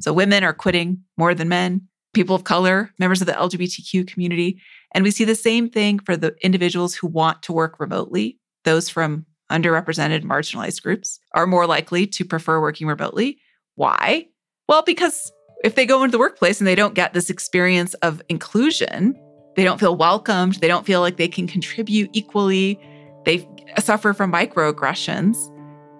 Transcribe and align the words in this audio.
So 0.00 0.12
women 0.12 0.44
are 0.44 0.52
quitting 0.52 1.02
more 1.16 1.34
than 1.34 1.48
men, 1.48 1.88
people 2.14 2.34
of 2.34 2.44
color, 2.44 2.92
members 2.98 3.20
of 3.20 3.26
the 3.26 3.32
LGBTQ 3.32 4.06
community. 4.06 4.60
And 4.94 5.04
we 5.04 5.10
see 5.10 5.24
the 5.24 5.34
same 5.34 5.68
thing 5.68 5.98
for 5.98 6.16
the 6.16 6.34
individuals 6.42 6.94
who 6.94 7.06
want 7.06 7.42
to 7.42 7.52
work 7.52 7.78
remotely. 7.78 8.38
Those 8.64 8.88
from 8.88 9.26
underrepresented, 9.50 10.22
marginalized 10.22 10.82
groups 10.82 11.20
are 11.34 11.46
more 11.46 11.66
likely 11.66 12.06
to 12.06 12.24
prefer 12.24 12.60
working 12.60 12.86
remotely. 12.86 13.38
Why? 13.74 14.26
Well, 14.68 14.82
because 14.82 15.32
if 15.64 15.74
they 15.74 15.86
go 15.86 16.02
into 16.02 16.12
the 16.12 16.18
workplace 16.18 16.60
and 16.60 16.66
they 16.66 16.74
don't 16.74 16.94
get 16.94 17.12
this 17.12 17.30
experience 17.30 17.94
of 17.94 18.22
inclusion, 18.28 19.14
they 19.56 19.64
don't 19.64 19.80
feel 19.80 19.96
welcomed, 19.96 20.54
they 20.54 20.68
don't 20.68 20.86
feel 20.86 21.00
like 21.00 21.16
they 21.16 21.28
can 21.28 21.46
contribute 21.46 22.10
equally, 22.12 22.80
they 23.24 23.46
suffer 23.78 24.12
from 24.14 24.32
microaggressions, 24.32 25.36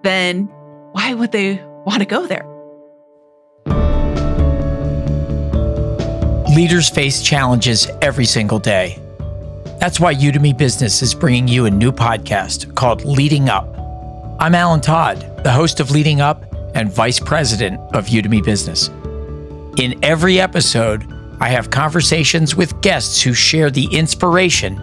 then 0.03 0.45
why 0.93 1.13
would 1.13 1.31
they 1.31 1.63
want 1.85 1.99
to 1.99 2.05
go 2.05 2.25
there? 2.25 2.50
Leaders 6.61 6.91
face 6.91 7.23
challenges 7.23 7.87
every 8.03 8.23
single 8.23 8.59
day. 8.59 8.99
That's 9.79 9.99
why 9.99 10.13
Udemy 10.13 10.55
Business 10.55 11.01
is 11.01 11.15
bringing 11.15 11.47
you 11.47 11.65
a 11.65 11.71
new 11.71 11.91
podcast 11.91 12.75
called 12.75 13.03
Leading 13.03 13.49
Up. 13.49 13.65
I'm 14.39 14.53
Alan 14.53 14.79
Todd, 14.79 15.43
the 15.43 15.51
host 15.51 15.79
of 15.79 15.89
Leading 15.89 16.21
Up 16.21 16.45
and 16.75 16.93
Vice 16.93 17.19
President 17.19 17.79
of 17.95 18.05
Udemy 18.05 18.45
Business. 18.45 18.89
In 19.79 19.97
every 20.05 20.39
episode, 20.39 21.03
I 21.39 21.49
have 21.49 21.71
conversations 21.71 22.55
with 22.55 22.79
guests 22.81 23.23
who 23.23 23.33
share 23.33 23.71
the 23.71 23.85
inspiration, 23.85 24.77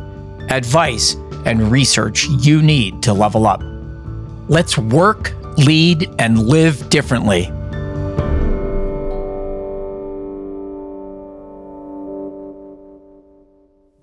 advice, 0.51 1.15
and 1.47 1.71
research 1.71 2.27
you 2.41 2.61
need 2.61 3.05
to 3.05 3.13
level 3.13 3.47
up. 3.47 3.63
Let's 4.49 4.77
work, 4.77 5.33
lead, 5.57 6.13
and 6.19 6.41
live 6.49 6.91
differently. 6.91 7.53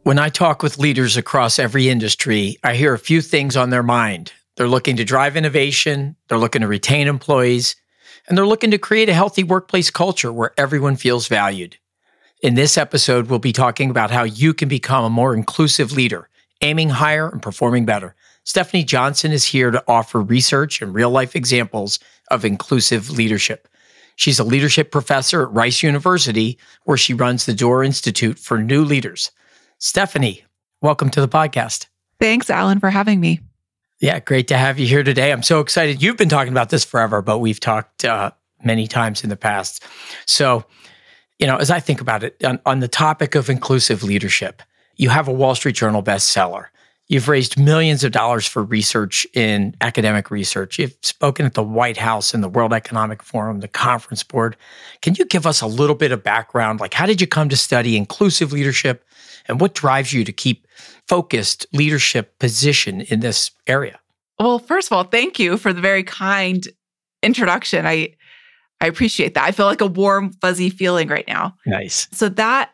When 0.06 0.20
I 0.20 0.30
talk 0.30 0.62
with 0.62 0.78
leaders 0.78 1.18
across 1.18 1.58
every 1.58 1.90
industry, 1.90 2.60
I 2.64 2.76
hear 2.76 2.94
a 2.94 3.00
few 3.00 3.24
things 3.24 3.58
on 3.58 3.72
their 3.72 3.82
mind. 3.82 4.34
They're 4.56 4.68
looking 4.68 4.98
to 4.98 5.04
drive 5.04 5.36
innovation, 5.36 6.16
they're 6.28 6.38
looking 6.38 6.62
to 6.62 6.68
retain 6.68 7.08
employees, 7.08 7.76
and 8.28 8.38
they're 8.38 8.46
looking 8.46 8.70
to 8.70 8.78
create 8.78 9.10
a 9.10 9.16
healthy 9.16 9.44
workplace 9.44 9.90
culture 9.90 10.32
where 10.32 10.54
everyone 10.60 10.96
feels 10.96 11.28
valued. 11.28 11.78
In 12.44 12.54
this 12.54 12.78
episode, 12.78 13.32
we'll 13.32 13.40
be 13.40 13.52
talking 13.52 13.90
about 13.90 14.12
how 14.12 14.22
you 14.22 14.54
can 14.54 14.70
become 14.70 15.06
a 15.06 15.10
more 15.10 15.34
inclusive 15.34 15.92
leader, 15.92 16.30
aiming 16.62 16.90
higher 16.92 17.28
and 17.28 17.42
performing 17.42 17.86
better. 17.86 18.14
Stefanie 18.46 18.86
Johnson 18.86 19.32
is 19.32 19.46
here 19.46 19.72
to 19.72 19.84
offer 19.88 20.22
research 20.22 20.84
and 20.84 20.94
real 20.94 21.10
life 21.10 21.36
examples 21.36 21.98
of 22.30 22.46
inclusive 22.46 23.10
leadership. 23.10 23.68
She's 24.18 24.38
a 24.38 24.44
leadership 24.44 24.92
professor 24.92 25.42
at 25.42 25.52
Rice 25.52 25.82
University, 25.82 26.60
where 26.84 26.96
she 26.96 27.16
runs 27.16 27.48
the 27.48 27.56
Doerr 27.56 27.84
Institute 27.84 28.38
for 28.38 28.60
New 28.60 28.86
Leaders. 28.86 29.32
Stefanie, 29.80 30.44
welcome 30.82 31.10
to 31.10 31.22
the 31.22 31.28
podcast. 31.28 31.88
Thanks, 32.20 32.50
Alan, 32.50 32.80
for 32.80 32.90
having 32.90 33.20
me. 33.20 33.42
Yeah, 34.00 34.20
great 34.20 34.48
to 34.48 34.58
have 34.58 34.80
you 34.80 34.88
here 34.88 35.04
today. 35.04 35.32
I'm 35.32 35.44
so 35.44 35.60
excited. 35.60 36.02
You've 36.02 36.18
been 36.18 36.30
talking 36.30 36.54
about 36.54 36.70
this 36.70 36.86
forever, 36.86 37.22
but 37.22 37.40
we've 37.40 37.60
talked 37.60 38.06
uh, 38.06 38.32
many 38.64 38.88
times 38.88 39.24
in 39.24 39.30
the 39.30 39.36
past. 39.36 39.84
So, 40.26 40.64
you 41.40 41.48
know, 41.48 41.58
as 41.58 41.72
I 41.72 41.80
think 41.80 42.02
about 42.02 42.24
it, 42.24 42.42
on, 42.44 42.60
on 42.66 42.80
the 42.80 42.88
topic 42.88 43.36
of 43.36 43.50
inclusive 43.50 44.02
leadership, 44.02 44.62
you 44.96 45.10
have 45.10 45.28
a 45.28 45.34
Wall 45.34 45.56
Street 45.56 45.76
Journal 45.76 46.02
bestseller. 46.02 46.68
You've 47.08 47.28
raised 47.28 47.60
millions 47.60 48.04
of 48.04 48.12
dollars 48.12 48.48
for 48.48 48.64
research 48.64 49.28
in 49.34 49.76
academic 49.80 50.32
research. 50.32 50.80
You've 50.80 50.98
spoken 51.04 51.46
at 51.46 51.54
the 51.54 51.64
White 51.64 51.98
House 51.98 52.34
and 52.34 52.44
the 52.44 52.50
World 52.50 52.74
Economic 52.74 53.22
Forum, 53.22 53.60
the 53.60 53.68
Conference 53.68 54.24
Board. 54.24 54.58
Can 55.02 55.14
you 55.14 55.26
give 55.26 55.46
us 55.46 55.62
a 55.62 55.68
little 55.68 55.96
bit 55.96 56.12
of 56.12 56.24
background? 56.24 56.80
Like, 56.80 56.96
how 56.96 57.06
did 57.06 57.22
you 57.22 57.28
come 57.28 57.48
to 57.50 57.58
study 57.58 57.96
inclusive 57.96 58.52
leadership 58.52 59.06
and 59.48 59.62
what 59.62 59.76
drives 59.76 60.14
you 60.14 60.24
to 60.24 60.32
keep 60.32 60.68
focused 61.08 61.68
leadership 61.74 62.40
position 62.40 63.02
in 63.02 63.20
this 63.20 63.52
area? 63.68 64.00
Well, 64.40 64.58
first 64.58 64.88
of 64.88 64.98
all, 64.98 65.04
thank 65.04 65.38
you 65.38 65.58
for 65.58 65.74
the 65.74 65.82
very 65.82 66.04
kind 66.04 66.68
introduction. 67.22 67.86
I 67.86 68.16
I 68.82 68.88
appreciate 68.88 69.36
that. 69.36 69.44
I 69.44 69.52
feel 69.52 69.68
like 69.68 69.82
a 69.82 69.88
warm, 69.88 70.34
fuzzy 70.42 70.70
feeling 70.70 71.08
right 71.08 71.28
now. 71.28 71.56
Nice. 71.66 72.08
So 72.12 72.30
that 72.30 72.72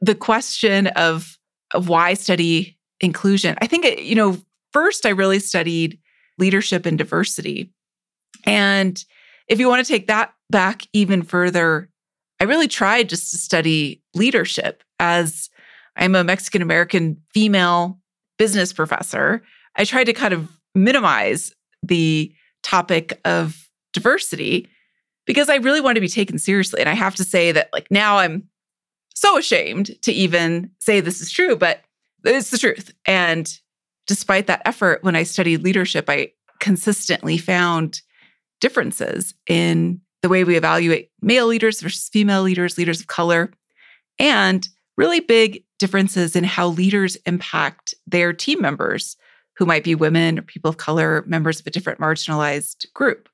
the 0.00 0.14
question 0.14 0.88
of, 0.88 1.38
of 1.72 1.88
why 1.88 2.14
study 2.14 2.77
inclusion, 3.00 3.56
I 3.60 3.66
think 3.66 4.00
you 4.00 4.14
know, 4.14 4.38
first 4.72 5.06
I 5.06 5.10
really 5.10 5.38
studied 5.38 5.98
leadership 6.38 6.86
and 6.86 6.96
diversity. 6.98 7.72
And 8.44 9.02
if 9.48 9.58
you 9.58 9.68
want 9.68 9.84
to 9.84 9.92
take 9.92 10.06
that 10.06 10.34
back 10.50 10.86
even 10.92 11.22
further, 11.22 11.90
I 12.40 12.44
really 12.44 12.68
tried 12.68 13.08
just 13.08 13.30
to 13.32 13.38
study 13.38 14.02
leadership 14.14 14.82
as 15.00 15.50
I'm 15.96 16.14
a 16.14 16.24
Mexican 16.24 16.62
American 16.62 17.16
female 17.32 17.98
business 18.38 18.72
professor. 18.72 19.42
I 19.76 19.84
tried 19.84 20.04
to 20.04 20.12
kind 20.12 20.32
of 20.32 20.48
minimize 20.74 21.52
the 21.82 22.32
topic 22.62 23.20
of 23.24 23.68
diversity 23.92 24.68
because 25.26 25.48
I 25.48 25.56
really 25.56 25.80
want 25.80 25.96
to 25.96 26.00
be 26.00 26.08
taken 26.08 26.38
seriously. 26.38 26.80
And 26.80 26.88
I 26.88 26.94
have 26.94 27.14
to 27.16 27.24
say 27.24 27.52
that, 27.52 27.68
like, 27.72 27.90
now 27.90 28.18
I'm 28.18 28.48
so 29.14 29.36
ashamed 29.36 30.00
to 30.02 30.12
even 30.12 30.70
say 30.78 31.00
this 31.00 31.20
is 31.20 31.30
true, 31.30 31.56
but 31.56 31.82
it's 32.24 32.50
the 32.50 32.58
truth. 32.58 32.92
And 33.06 33.52
despite 34.06 34.46
that 34.46 34.62
effort, 34.64 35.02
when 35.02 35.16
I 35.16 35.22
studied 35.22 35.62
leadership, 35.62 36.06
I 36.08 36.32
consistently 36.60 37.38
found 37.38 38.00
differences 38.60 39.34
in 39.46 40.00
the 40.22 40.28
way 40.28 40.44
we 40.44 40.56
evaluate 40.56 41.10
male 41.22 41.46
leaders 41.46 41.80
versus 41.80 42.08
female 42.08 42.42
leaders, 42.42 42.76
leaders 42.76 43.00
of 43.00 43.06
color, 43.06 43.52
and 44.18 44.68
really 44.96 45.20
big 45.20 45.62
differences 45.78 46.34
in 46.34 46.42
how 46.42 46.68
leaders 46.68 47.16
impact 47.26 47.94
their 48.06 48.32
team 48.32 48.60
members 48.60 49.16
who 49.56 49.64
might 49.64 49.84
be 49.84 49.94
women 49.94 50.38
or 50.38 50.42
people 50.42 50.68
of 50.68 50.76
color, 50.76 51.24
members 51.26 51.60
of 51.60 51.66
a 51.66 51.70
different 51.70 52.00
marginalized 52.00 52.92
group. 52.94 53.28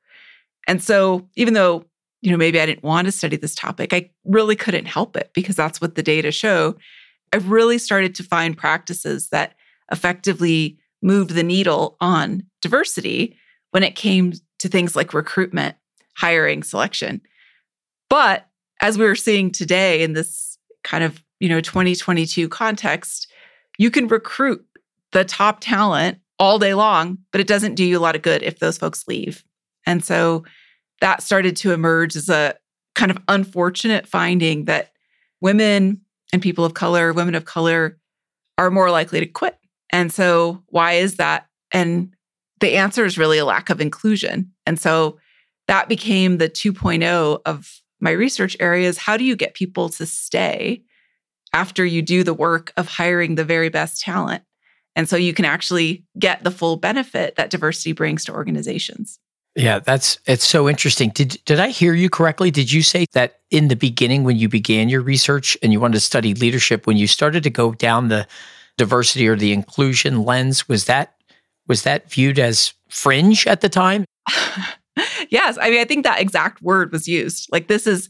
And 0.67 0.83
so, 0.83 1.29
even 1.37 1.55
though, 1.55 1.85
you 2.23 2.31
know, 2.31 2.37
maybe 2.37 2.61
I 2.61 2.67
didn't 2.67 2.83
want 2.83 3.07
to 3.07 3.13
study 3.13 3.37
this 3.37 3.55
topic, 3.55 3.93
I 3.93 4.11
really 4.25 4.57
couldn't 4.57 4.87
help 4.87 5.17
it 5.17 5.31
because 5.35 5.57
that's 5.57 5.81
what 5.81 5.95
the 5.95 6.03
data 6.03 6.31
show. 6.31 6.77
I 7.35 7.39
really 7.39 7.79
started 7.79 8.15
to 8.15 8.23
find 8.23 8.57
practices 8.57 9.31
that 9.31 9.57
effectively 9.91 10.79
moved 11.03 11.31
the 11.31 11.43
needle 11.43 11.97
on 12.01 12.45
diversity 12.63 13.37
when 13.73 13.83
it 13.83 13.97
came 13.97 14.35
to 14.61 14.69
things 14.69 14.95
like 14.95 15.13
recruitment, 15.13 15.75
hiring, 16.17 16.63
selection. 16.63 17.21
But 18.09 18.47
as 18.81 18.97
we 18.97 19.05
were 19.05 19.17
seeing 19.17 19.51
today 19.51 20.05
in 20.05 20.13
this 20.13 20.59
kind 20.85 21.03
of 21.03 21.25
you 21.41 21.49
know 21.49 21.61
2022 21.61 22.49
context 22.49 23.27
you 23.79 23.91
can 23.91 24.07
recruit 24.07 24.65
the 25.13 25.25
top 25.25 25.59
talent 25.61 26.19
all 26.39 26.59
day 26.59 26.75
long 26.75 27.19
but 27.33 27.41
it 27.41 27.47
doesn't 27.47 27.75
do 27.75 27.85
you 27.85 27.99
a 27.99 28.01
lot 28.01 28.15
of 28.15 28.23
good 28.23 28.43
if 28.43 28.59
those 28.59 28.77
folks 28.77 29.09
leave 29.09 29.43
and 29.87 30.05
so 30.05 30.45
that 31.01 31.23
started 31.23 31.57
to 31.57 31.73
emerge 31.73 32.15
as 32.15 32.29
a 32.29 32.55
kind 32.95 33.11
of 33.11 33.19
unfortunate 33.29 34.07
finding 34.07 34.67
that 34.67 34.93
women 35.41 36.01
and 36.35 36.43
people 36.43 36.65
of 36.65 36.75
color 36.75 37.15
women 37.15 37.35
of 37.35 37.47
color 37.47 37.97
are 38.59 38.71
more 38.71 38.91
likely 38.91 39.21
to 39.21 39.27
quit 39.27 39.57
and 39.91 40.13
so 40.13 40.63
why 40.67 40.93
is 40.93 41.17
that 41.17 41.47
and 41.73 42.13
the 42.61 42.75
answer 42.77 43.05
is 43.05 43.17
really 43.17 43.39
a 43.39 43.45
lack 43.45 43.71
of 43.71 43.81
inclusion 43.81 44.53
and 44.67 44.79
so 44.79 45.19
that 45.67 45.89
became 45.89 46.37
the 46.37 46.49
2.0 46.51 47.41
of 47.47 47.81
my 48.01 48.11
research 48.11 48.57
areas 48.61 48.99
how 48.99 49.17
do 49.17 49.25
you 49.25 49.37
get 49.37 49.55
people 49.55 49.89
to 49.89 50.05
stay 50.05 50.83
after 51.55 51.85
you 51.85 52.03
do 52.03 52.25
the 52.25 52.35
work 52.35 52.73
of 52.77 52.89
hiring 52.89 53.37
the 53.37 53.45
very 53.45 53.69
best 53.69 54.01
talent. 54.01 54.43
And 54.97 55.09
so 55.09 55.17
you 55.17 55.33
can 55.33 55.45
actually 55.45 56.05
get 56.19 56.43
the 56.43 56.51
full 56.51 56.77
benefit 56.77 57.37
that 57.37 57.51
diversity 57.51 57.93
brings 57.93 58.25
to 58.25 58.33
organizations. 58.33 59.19
Yeah, 59.57 59.79
that's 59.79 60.19
it's 60.27 60.47
so 60.47 60.69
interesting. 60.69 61.11
Did 61.11 61.39
did 61.45 61.61
I 61.61 61.69
hear 61.69 61.95
you 61.95 62.11
correctly? 62.11 62.51
Did 62.51 62.73
you 62.73 62.83
say 62.83 63.07
that 63.13 63.41
in 63.51 63.69
the 63.69 63.77
beginning 63.77 64.25
when 64.25 64.37
you 64.37 64.49
began 64.49 64.89
your 64.89 65.01
research 65.01 65.57
and 65.63 65.73
you 65.73 65.79
wanted 65.79 65.95
to 65.95 66.01
study 66.01 66.35
leadership 66.35 66.87
when 66.87 66.97
you 66.97 67.07
started 67.07 67.45
to 67.45 67.51
go 67.51 67.73
down 67.73 68.09
the 68.09 68.27
diversity 68.77 69.29
or 69.29 69.37
the 69.37 69.53
inclusion 69.53 70.25
lens 70.25 70.69
was 70.69 70.87
that 70.87 71.15
was 71.69 71.83
that 71.85 72.11
viewed 72.11 72.39
as 72.41 72.75
fringe 72.89 73.47
at 73.47 73.61
the 73.61 73.69
time? 73.69 74.05
yes, 75.31 75.57
I 75.61 75.71
mean 75.71 75.81
I 75.81 75.85
think 75.85 76.05
that 76.05 76.21
exact 76.21 76.61
word 76.61 76.91
was 76.91 77.07
used. 77.07 77.49
Like 77.53 77.69
this 77.69 77.87
is 77.87 78.09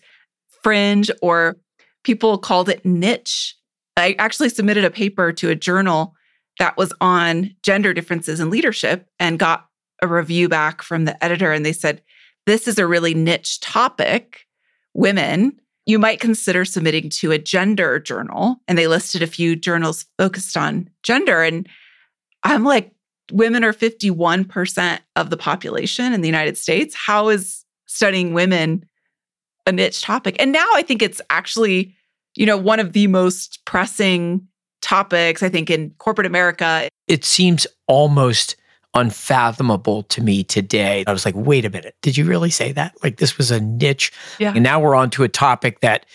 fringe 0.62 1.11
or 1.20 1.58
people 2.05 2.38
called 2.38 2.70
it 2.70 2.87
niche. 2.87 3.55
I 3.99 4.17
actually 4.19 4.49
submitted 4.49 4.85
a 4.85 4.90
paper 4.90 5.31
to 5.35 5.50
a 5.50 5.55
journal 5.55 6.14
that 6.58 6.79
was 6.79 6.94
on 7.02 7.55
gender 7.62 7.93
differences 7.93 8.40
in 8.40 8.49
leadership 8.49 9.06
and 9.20 9.38
got 9.38 9.67
a 10.05 10.15
review 10.15 10.49
back 10.49 10.83
from 10.83 11.05
the 11.05 11.23
editor. 11.25 11.53
And 11.53 11.65
they 11.65 11.73
said, 11.73 12.03
This 12.47 12.69
is 12.69 12.79
a 12.79 12.87
really 12.87 13.15
niche 13.15 13.61
topic. 13.61 14.47
Women, 14.95 15.61
you 15.87 15.99
might 15.99 16.21
consider 16.21 16.65
submitting 16.65 17.11
to 17.11 17.33
a 17.33 17.39
gender 17.39 17.99
journal. 17.99 18.56
And 18.69 18.79
they 18.79 18.87
listed 18.87 19.23
a 19.23 19.27
few 19.27 19.56
journals 19.56 20.06
focused 20.19 20.56
on 20.56 20.89
gender. 21.03 21.43
And 21.43 21.69
I'm 22.43 22.65
like, 22.65 22.93
women 23.33 23.65
are 23.65 23.73
51% 23.73 24.99
of 25.17 25.31
the 25.31 25.37
population 25.37 26.12
in 26.12 26.21
the 26.21 26.29
United 26.29 26.57
States. 26.57 26.95
How 26.95 27.29
is 27.29 27.65
studying 27.87 28.35
women 28.35 28.85
a 29.67 29.73
niche 29.73 30.03
topic. 30.03 30.37
And 30.39 30.53
now 30.53 30.67
I 30.75 30.83
think 30.83 31.03
it's 31.03 31.21
actually, 31.31 31.95
you 32.35 32.47
know, 32.47 32.57
one 32.57 32.81
of 32.81 32.93
the 32.93 33.07
most 33.07 33.65
pressing 33.65 34.47
topics, 34.83 35.43
I 35.43 35.49
think, 35.49 35.71
in 35.71 35.91
corporate 35.99 36.27
America. 36.27 36.89
It 37.09 37.25
seems 37.25 37.67
almost 37.87 38.57
unfathomable 38.94 40.05
to 40.05 40.23
me 40.23 40.44
today. 40.44 41.05
I 41.06 41.12
was 41.12 41.25
like, 41.25 41.35
wait 41.37 41.64
a 41.64 41.70
minute, 41.70 41.96
did 42.02 42.17
you 42.17 42.25
really 42.25 42.50
say 42.50 42.73
that? 42.73 42.94
Like 43.02 43.17
this 43.17 43.37
was 43.37 43.50
a 43.50 43.61
niche. 43.61 44.12
Yeah. 44.38 44.52
And 44.55 44.62
now 44.62 44.81
we're 44.81 44.94
on 44.94 45.11
to 45.11 45.25
a 45.25 45.29
topic 45.29 45.81
that 45.81 46.06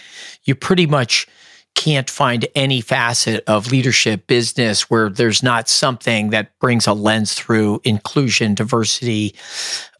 you 0.43 0.55
pretty 0.55 0.85
much 0.85 1.27
can't 1.75 2.09
find 2.09 2.45
any 2.55 2.81
facet 2.81 3.41
of 3.47 3.71
leadership 3.71 4.27
business 4.27 4.89
where 4.89 5.09
there's 5.09 5.41
not 5.41 5.69
something 5.69 6.29
that 6.31 6.57
brings 6.59 6.87
a 6.87 6.93
lens 6.93 7.35
through 7.35 7.79
inclusion, 7.85 8.53
diversity, 8.53 9.33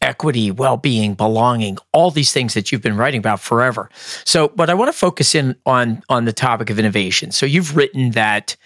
equity, 0.02 0.50
well-being, 0.50 1.14
belonging, 1.14 1.78
all 1.92 2.10
these 2.10 2.32
things 2.32 2.52
that 2.52 2.70
you've 2.70 2.82
been 2.82 2.96
writing 2.96 3.18
about 3.18 3.40
forever. 3.40 3.88
So, 4.24 4.48
but 4.48 4.68
I 4.68 4.74
want 4.74 4.92
to 4.92 4.98
focus 4.98 5.34
in 5.34 5.56
on 5.64 6.02
on 6.10 6.26
the 6.26 6.34
topic 6.34 6.68
of 6.68 6.78
innovation. 6.78 7.30
So 7.30 7.46
you've 7.46 7.74
written 7.74 8.10
that 8.10 8.56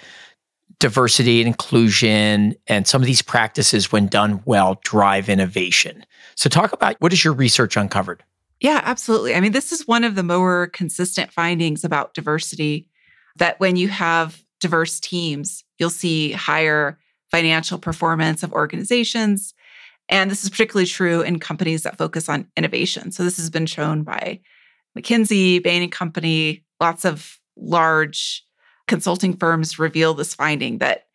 diversity 0.79 1.41
and 1.41 1.49
inclusion 1.49 2.55
and 2.67 2.87
some 2.87 3.03
of 3.03 3.07
these 3.07 3.23
practices 3.23 3.93
when 3.93 4.07
done 4.07 4.43
well 4.45 4.81
drive 4.85 5.29
innovation. 5.29 6.05
So 6.35 6.49
talk 6.49 6.73
about 6.73 6.97
what 7.01 7.25
your 7.25 7.33
research 7.33 7.77
uncovered? 7.77 8.23
Yeah, 8.61 8.81
absolutely. 8.85 9.35
I 9.35 9.41
mean, 9.41 9.53
this 9.53 9.73
is 9.73 9.87
one 9.87 10.05
of 10.05 10.15
the 10.15 10.23
more 10.23 10.69
consistent 10.69 11.33
findings 11.33 11.85
about 11.85 12.15
diversity 12.15 12.89
that 13.37 13.59
when 13.61 13.77
you 13.77 13.89
have 13.89 14.43
diverse 14.61 15.01
teams, 15.01 15.65
you'll 15.79 15.91
see 15.91 16.33
higher 16.33 16.99
financial 17.31 17.79
performance 17.79 18.43
of 18.43 18.53
organizations. 18.53 19.55
And 20.09 20.31
this 20.31 20.45
is 20.45 20.51
particularly 20.51 20.87
true 20.87 21.23
in 21.23 21.41
companies 21.41 21.83
that 21.83 21.99
focus 21.99 22.29
on 22.29 22.47
innovation. 22.57 23.11
So 23.11 23.25
this 23.25 23.37
has 23.37 23.51
been 23.51 23.67
shown 23.67 24.03
by 24.03 24.41
McKinsey, 24.97 25.63
Bain 25.63 25.83
and 25.83 25.93
Company, 25.93 26.65
lots 26.81 27.05
of 27.05 27.39
large 27.57 28.45
consulting 28.87 29.37
firms 29.37 29.79
reveal 29.79 30.15
this 30.15 30.35
finding 30.35 30.79
that 30.79 31.07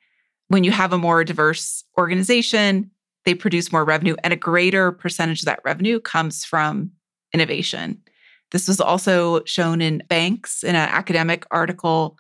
when 0.48 0.64
you 0.64 0.72
have 0.72 0.94
a 0.94 0.98
more 0.98 1.24
diverse 1.24 1.84
organization, 1.98 2.92
they 3.26 3.36
produce 3.36 3.72
more 3.72 3.86
revenue 3.86 4.16
and 4.24 4.34
a 4.34 4.38
greater 4.38 4.92
percentage 4.92 5.42
of 5.42 5.46
that 5.46 5.62
revenue 5.64 6.00
comes 6.00 6.44
from 6.44 6.92
innovation. 7.34 8.02
This 8.52 8.68
was 8.68 8.80
also 8.82 9.44
shown 9.44 9.82
in 9.82 10.02
banks 10.10 10.64
in 10.64 10.76
an 10.76 10.90
academic 10.90 11.46
article 11.52 12.18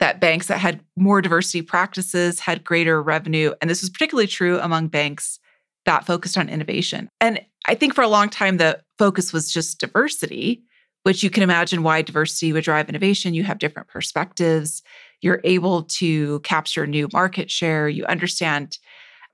that 0.00 0.20
banks 0.20 0.46
that 0.46 0.58
had 0.58 0.80
more 0.96 1.20
diversity 1.20 1.62
practices 1.62 2.40
had 2.40 2.64
greater 2.64 3.02
revenue. 3.02 3.52
And 3.60 3.70
this 3.70 3.80
was 3.80 3.90
particularly 3.90 4.26
true 4.26 4.58
among 4.60 4.88
banks 4.88 5.38
that 5.84 6.06
focused 6.06 6.36
on 6.38 6.48
innovation. 6.48 7.08
And 7.20 7.40
I 7.66 7.74
think 7.74 7.94
for 7.94 8.02
a 8.02 8.08
long 8.08 8.28
time, 8.28 8.56
the 8.56 8.80
focus 8.98 9.32
was 9.32 9.52
just 9.52 9.80
diversity, 9.80 10.62
which 11.08 11.22
you 11.22 11.30
can 11.30 11.42
imagine 11.42 11.82
why 11.82 12.02
diversity 12.02 12.52
would 12.52 12.64
drive 12.64 12.86
innovation. 12.86 13.32
You 13.32 13.42
have 13.44 13.58
different 13.58 13.88
perspectives, 13.88 14.82
you're 15.22 15.40
able 15.42 15.84
to 15.84 16.40
capture 16.40 16.86
new 16.86 17.08
market 17.14 17.50
share, 17.50 17.88
you 17.88 18.04
understand 18.04 18.76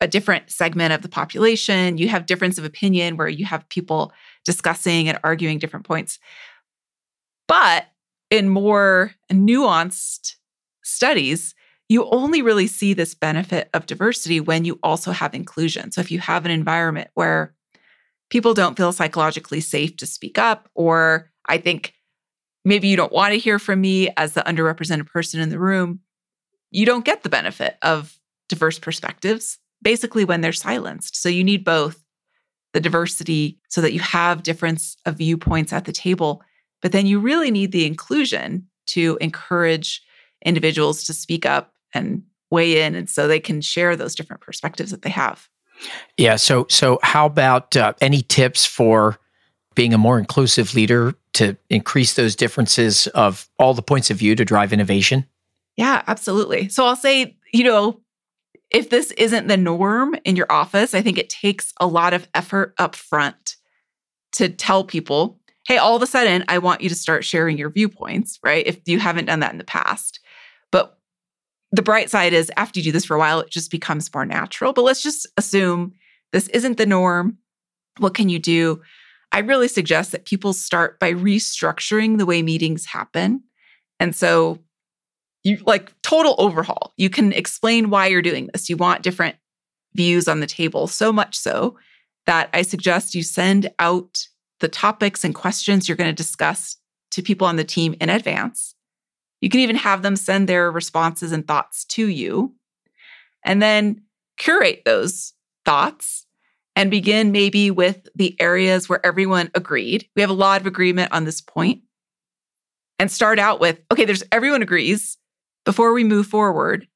a 0.00 0.06
different 0.06 0.52
segment 0.52 0.92
of 0.92 1.02
the 1.02 1.08
population, 1.08 1.98
you 1.98 2.06
have 2.06 2.26
difference 2.26 2.58
of 2.58 2.64
opinion 2.64 3.16
where 3.16 3.26
you 3.26 3.44
have 3.44 3.68
people 3.70 4.12
discussing 4.44 5.08
and 5.08 5.18
arguing 5.24 5.58
different 5.58 5.84
points. 5.84 6.20
But 7.48 7.86
in 8.30 8.50
more 8.50 9.10
nuanced 9.32 10.36
studies, 10.84 11.56
you 11.88 12.08
only 12.10 12.40
really 12.40 12.68
see 12.68 12.94
this 12.94 13.16
benefit 13.16 13.68
of 13.74 13.86
diversity 13.86 14.38
when 14.38 14.64
you 14.64 14.78
also 14.84 15.10
have 15.10 15.34
inclusion. 15.34 15.90
So 15.90 16.00
if 16.00 16.12
you 16.12 16.20
have 16.20 16.44
an 16.44 16.52
environment 16.52 17.10
where 17.14 17.52
people 18.30 18.54
don't 18.54 18.76
feel 18.76 18.92
psychologically 18.92 19.60
safe 19.60 19.96
to 19.96 20.06
speak 20.06 20.38
up, 20.38 20.68
or 20.76 21.32
I 21.46 21.58
think 21.58 21.94
maybe 22.64 22.88
you 22.88 22.96
don't 22.96 23.12
want 23.12 23.32
to 23.32 23.38
hear 23.38 23.58
from 23.58 23.80
me 23.80 24.10
as 24.16 24.32
the 24.32 24.42
underrepresented 24.42 25.06
person 25.06 25.40
in 25.40 25.50
the 25.50 25.58
room, 25.58 26.00
you 26.70 26.86
don't 26.86 27.04
get 27.04 27.22
the 27.22 27.28
benefit 27.28 27.76
of 27.82 28.18
diverse 28.48 28.78
perspectives 28.78 29.58
basically 29.82 30.24
when 30.24 30.40
they're 30.40 30.52
silenced. 30.52 31.20
So 31.20 31.28
you 31.28 31.44
need 31.44 31.64
both 31.64 32.02
the 32.72 32.80
diversity 32.80 33.60
so 33.68 33.80
that 33.80 33.92
you 33.92 34.00
have 34.00 34.42
difference 34.42 34.96
of 35.06 35.18
viewpoints 35.18 35.72
at 35.72 35.84
the 35.84 35.92
table, 35.92 36.42
but 36.82 36.90
then 36.90 37.06
you 37.06 37.20
really 37.20 37.50
need 37.50 37.70
the 37.70 37.86
inclusion 37.86 38.66
to 38.86 39.16
encourage 39.20 40.02
individuals 40.44 41.04
to 41.04 41.12
speak 41.12 41.46
up 41.46 41.72
and 41.92 42.22
weigh 42.50 42.82
in 42.82 42.94
and 42.94 43.08
so 43.08 43.28
they 43.28 43.40
can 43.40 43.60
share 43.60 43.94
those 43.94 44.14
different 44.14 44.42
perspectives 44.42 44.90
that 44.90 45.02
they 45.02 45.10
have. 45.10 45.48
Yeah, 46.16 46.36
so 46.36 46.66
so 46.70 46.98
how 47.02 47.26
about 47.26 47.76
uh, 47.76 47.94
any 48.00 48.22
tips 48.22 48.64
for 48.64 49.18
being 49.74 49.92
a 49.92 49.98
more 49.98 50.18
inclusive 50.18 50.74
leader 50.74 51.14
to 51.34 51.56
increase 51.68 52.14
those 52.14 52.34
differences 52.34 53.06
of 53.08 53.48
all 53.58 53.74
the 53.74 53.82
points 53.82 54.10
of 54.10 54.16
view 54.16 54.34
to 54.34 54.44
drive 54.44 54.72
innovation? 54.72 55.26
Yeah, 55.76 56.02
absolutely. 56.06 56.68
So 56.68 56.86
I'll 56.86 56.96
say, 56.96 57.36
you 57.52 57.64
know, 57.64 58.00
if 58.70 58.90
this 58.90 59.10
isn't 59.12 59.48
the 59.48 59.56
norm 59.56 60.16
in 60.24 60.36
your 60.36 60.50
office, 60.50 60.94
I 60.94 61.02
think 61.02 61.18
it 61.18 61.28
takes 61.28 61.72
a 61.80 61.86
lot 61.86 62.14
of 62.14 62.26
effort 62.34 62.74
up 62.78 62.96
front 62.96 63.56
to 64.32 64.48
tell 64.48 64.84
people, 64.84 65.38
hey, 65.66 65.76
all 65.78 65.96
of 65.96 66.02
a 66.02 66.06
sudden, 66.06 66.44
I 66.48 66.58
want 66.58 66.80
you 66.80 66.88
to 66.88 66.94
start 66.94 67.24
sharing 67.24 67.56
your 67.56 67.70
viewpoints, 67.70 68.38
right? 68.42 68.66
If 68.66 68.80
you 68.86 68.98
haven't 68.98 69.26
done 69.26 69.40
that 69.40 69.52
in 69.52 69.58
the 69.58 69.64
past. 69.64 70.20
But 70.70 70.98
the 71.72 71.82
bright 71.82 72.10
side 72.10 72.32
is 72.32 72.50
after 72.56 72.80
you 72.80 72.84
do 72.84 72.92
this 72.92 73.04
for 73.04 73.14
a 73.14 73.18
while, 73.18 73.40
it 73.40 73.50
just 73.50 73.70
becomes 73.70 74.12
more 74.12 74.26
natural. 74.26 74.72
But 74.72 74.82
let's 74.82 75.02
just 75.02 75.26
assume 75.36 75.94
this 76.32 76.48
isn't 76.48 76.78
the 76.78 76.86
norm. 76.86 77.38
What 77.98 78.14
can 78.14 78.28
you 78.28 78.38
do? 78.38 78.82
I 79.34 79.40
really 79.40 79.66
suggest 79.66 80.12
that 80.12 80.26
people 80.26 80.52
start 80.52 81.00
by 81.00 81.12
restructuring 81.12 82.18
the 82.18 82.24
way 82.24 82.40
meetings 82.40 82.86
happen. 82.86 83.42
And 83.98 84.14
so 84.14 84.60
you 85.42 85.58
like 85.66 85.92
total 86.02 86.36
overhaul. 86.38 86.94
You 86.96 87.10
can 87.10 87.32
explain 87.32 87.90
why 87.90 88.06
you're 88.06 88.22
doing 88.22 88.48
this. 88.52 88.70
You 88.70 88.76
want 88.76 89.02
different 89.02 89.34
views 89.96 90.28
on 90.28 90.38
the 90.38 90.46
table, 90.46 90.86
so 90.86 91.12
much 91.12 91.36
so 91.36 91.76
that 92.26 92.48
I 92.52 92.62
suggest 92.62 93.16
you 93.16 93.24
send 93.24 93.72
out 93.80 94.24
the 94.60 94.68
topics 94.68 95.24
and 95.24 95.34
questions 95.34 95.88
you're 95.88 95.96
going 95.96 96.10
to 96.10 96.14
discuss 96.14 96.76
to 97.10 97.20
people 97.20 97.48
on 97.48 97.56
the 97.56 97.64
team 97.64 97.96
in 98.00 98.10
advance. 98.10 98.76
You 99.40 99.50
can 99.50 99.60
even 99.60 99.76
have 99.76 100.02
them 100.02 100.14
send 100.14 100.48
their 100.48 100.70
responses 100.70 101.32
and 101.32 101.44
thoughts 101.44 101.84
to 101.86 102.06
you, 102.06 102.54
and 103.44 103.60
then 103.60 104.02
curate 104.36 104.82
those 104.84 105.32
thoughts 105.64 106.23
and 106.76 106.90
begin 106.90 107.32
maybe 107.32 107.70
with 107.70 108.08
the 108.14 108.36
areas 108.40 108.88
where 108.88 109.04
everyone 109.04 109.50
agreed. 109.54 110.08
We 110.16 110.22
have 110.22 110.30
a 110.30 110.34
lot 110.34 110.60
of 110.60 110.66
agreement 110.66 111.12
on 111.12 111.24
this 111.24 111.40
point. 111.40 111.82
And 112.98 113.10
start 113.10 113.38
out 113.38 113.60
with 113.60 113.80
okay, 113.90 114.04
there's 114.04 114.22
everyone 114.30 114.62
agrees 114.62 115.18
before 115.64 115.92
we 115.92 116.04
move 116.04 116.26
forward, 116.26 116.86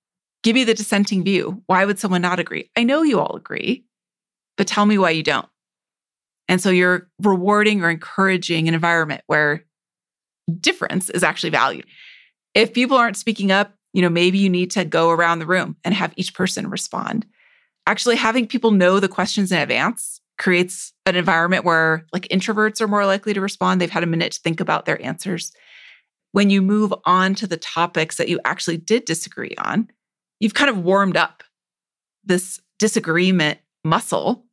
give 0.42 0.54
me 0.54 0.64
the 0.64 0.74
dissenting 0.74 1.24
view. 1.24 1.62
Why 1.66 1.84
would 1.84 1.98
someone 1.98 2.22
not 2.22 2.38
agree? 2.38 2.70
I 2.76 2.84
know 2.84 3.02
you 3.02 3.18
all 3.18 3.34
agree, 3.34 3.84
but 4.56 4.66
tell 4.66 4.86
me 4.86 4.98
why 4.98 5.10
you 5.10 5.22
don't. 5.22 5.48
And 6.48 6.60
so 6.60 6.70
you're 6.70 7.08
rewarding 7.22 7.82
or 7.82 7.90
encouraging 7.90 8.68
an 8.68 8.74
environment 8.74 9.22
where 9.26 9.64
difference 10.60 11.10
is 11.10 11.22
actually 11.22 11.50
valued. 11.50 11.86
If 12.54 12.72
people 12.72 12.96
aren't 12.96 13.16
speaking 13.16 13.52
up, 13.52 13.74
you 13.92 14.02
know, 14.02 14.08
maybe 14.08 14.38
you 14.38 14.48
need 14.48 14.70
to 14.72 14.84
go 14.84 15.10
around 15.10 15.38
the 15.38 15.46
room 15.46 15.76
and 15.84 15.94
have 15.94 16.12
each 16.16 16.34
person 16.34 16.70
respond. 16.70 17.26
Actually, 17.88 18.16
having 18.16 18.46
people 18.46 18.70
know 18.70 19.00
the 19.00 19.08
questions 19.08 19.50
in 19.50 19.58
advance 19.58 20.20
creates 20.38 20.92
an 21.06 21.16
environment 21.16 21.64
where 21.64 22.06
like 22.12 22.28
introverts 22.28 22.80
are 22.80 22.86
more 22.86 23.04
likely 23.04 23.34
to 23.34 23.40
respond. 23.40 23.80
They've 23.80 23.90
had 23.90 24.04
a 24.04 24.06
minute 24.06 24.32
to 24.32 24.40
think 24.40 24.60
about 24.60 24.84
their 24.84 25.02
answers 25.02 25.52
when 26.32 26.50
you 26.50 26.62
move 26.62 26.92
on 27.04 27.34
to 27.36 27.46
the 27.46 27.56
topics 27.56 28.16
that 28.16 28.28
you 28.28 28.40
actually 28.44 28.76
did 28.76 29.04
disagree 29.04 29.54
on, 29.58 29.88
you've 30.40 30.54
kind 30.54 30.70
of 30.70 30.78
warmed 30.78 31.16
up 31.16 31.42
this 32.24 32.60
disagreement 32.78 33.58
muscle. 33.84 34.44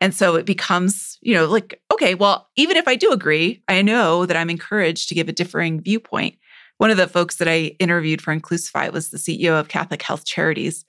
And 0.00 0.14
so 0.14 0.34
it 0.34 0.44
becomes, 0.44 1.18
you 1.22 1.34
know, 1.34 1.46
like, 1.46 1.80
okay, 1.92 2.14
well, 2.14 2.50
even 2.56 2.76
if 2.76 2.88
I 2.88 2.96
do 2.96 3.12
agree, 3.12 3.62
I 3.68 3.80
know 3.82 4.26
that 4.26 4.36
I'm 4.36 4.50
encouraged 4.50 5.08
to 5.08 5.14
give 5.14 5.28
a 5.28 5.32
differing 5.32 5.80
viewpoint. 5.80 6.36
One 6.78 6.90
of 6.90 6.96
the 6.96 7.06
folks 7.06 7.36
that 7.36 7.48
I 7.48 7.76
interviewed 7.78 8.20
for 8.20 8.36
Inclusify 8.36 8.92
was 8.92 9.10
the 9.10 9.16
CEO 9.16 9.58
of 9.58 9.68
Catholic 9.68 10.02
Health 10.02 10.24
Charities. 10.24 10.84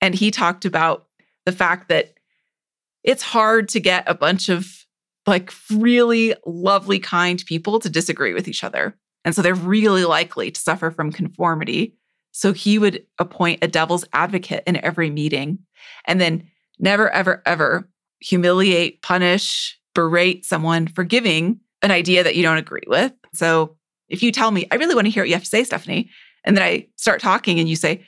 And 0.00 0.14
he 0.14 0.30
talked 0.30 0.64
about 0.64 1.06
the 1.46 1.52
fact 1.52 1.88
that 1.88 2.14
it's 3.02 3.22
hard 3.22 3.68
to 3.70 3.80
get 3.80 4.04
a 4.06 4.14
bunch 4.14 4.48
of 4.48 4.66
like 5.26 5.52
really 5.70 6.34
lovely, 6.46 6.98
kind 6.98 7.42
people 7.46 7.80
to 7.80 7.88
disagree 7.88 8.34
with 8.34 8.48
each 8.48 8.64
other. 8.64 8.96
And 9.24 9.34
so 9.34 9.42
they're 9.42 9.54
really 9.54 10.04
likely 10.04 10.50
to 10.50 10.60
suffer 10.60 10.90
from 10.90 11.12
conformity. 11.12 11.96
So 12.32 12.52
he 12.52 12.78
would 12.78 13.04
appoint 13.18 13.62
a 13.62 13.68
devil's 13.68 14.04
advocate 14.12 14.64
in 14.66 14.82
every 14.84 15.08
meeting 15.08 15.60
and 16.06 16.20
then 16.20 16.48
never, 16.78 17.10
ever, 17.10 17.42
ever 17.46 17.88
humiliate, 18.20 19.02
punish, 19.02 19.78
berate 19.94 20.44
someone 20.44 20.88
for 20.88 21.04
giving 21.04 21.60
an 21.82 21.90
idea 21.90 22.24
that 22.24 22.34
you 22.34 22.42
don't 22.42 22.58
agree 22.58 22.82
with. 22.86 23.12
So 23.32 23.76
if 24.08 24.22
you 24.22 24.32
tell 24.32 24.50
me, 24.50 24.66
I 24.70 24.76
really 24.76 24.94
want 24.94 25.06
to 25.06 25.10
hear 25.10 25.22
what 25.22 25.28
you 25.28 25.34
have 25.34 25.44
to 25.44 25.48
say, 25.48 25.62
Stefanie, 25.62 26.08
and 26.44 26.56
then 26.56 26.64
I 26.64 26.88
start 26.96 27.20
talking 27.20 27.58
and 27.58 27.68
you 27.68 27.76
say, 27.76 28.04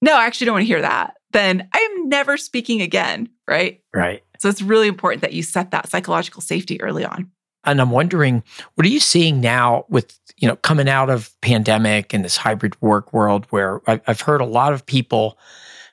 no, 0.00 0.16
I 0.16 0.26
actually 0.26 0.46
don't 0.46 0.54
want 0.54 0.62
to 0.62 0.68
hear 0.68 0.82
that, 0.82 1.14
then 1.32 1.68
I'm 1.72 1.83
never 2.14 2.36
speaking 2.36 2.80
again. 2.80 3.28
Right. 3.48 3.80
Right. 3.92 4.22
So 4.38 4.48
it's 4.48 4.62
really 4.62 4.86
important 4.86 5.22
that 5.22 5.32
you 5.32 5.42
set 5.42 5.72
that 5.72 5.90
psychological 5.90 6.40
safety 6.40 6.80
early 6.80 7.04
on. 7.04 7.30
And 7.64 7.80
I'm 7.80 7.90
wondering, 7.90 8.44
what 8.74 8.86
are 8.86 8.90
you 8.90 9.00
seeing 9.00 9.40
now 9.40 9.84
with, 9.88 10.18
you 10.36 10.46
know, 10.46 10.56
coming 10.56 10.88
out 10.88 11.10
of 11.10 11.34
pandemic 11.40 12.12
and 12.14 12.24
this 12.24 12.36
hybrid 12.36 12.80
work 12.80 13.12
world 13.12 13.46
where 13.50 13.80
I've 13.88 14.20
heard 14.20 14.40
a 14.40 14.46
lot 14.46 14.72
of 14.72 14.84
people 14.86 15.38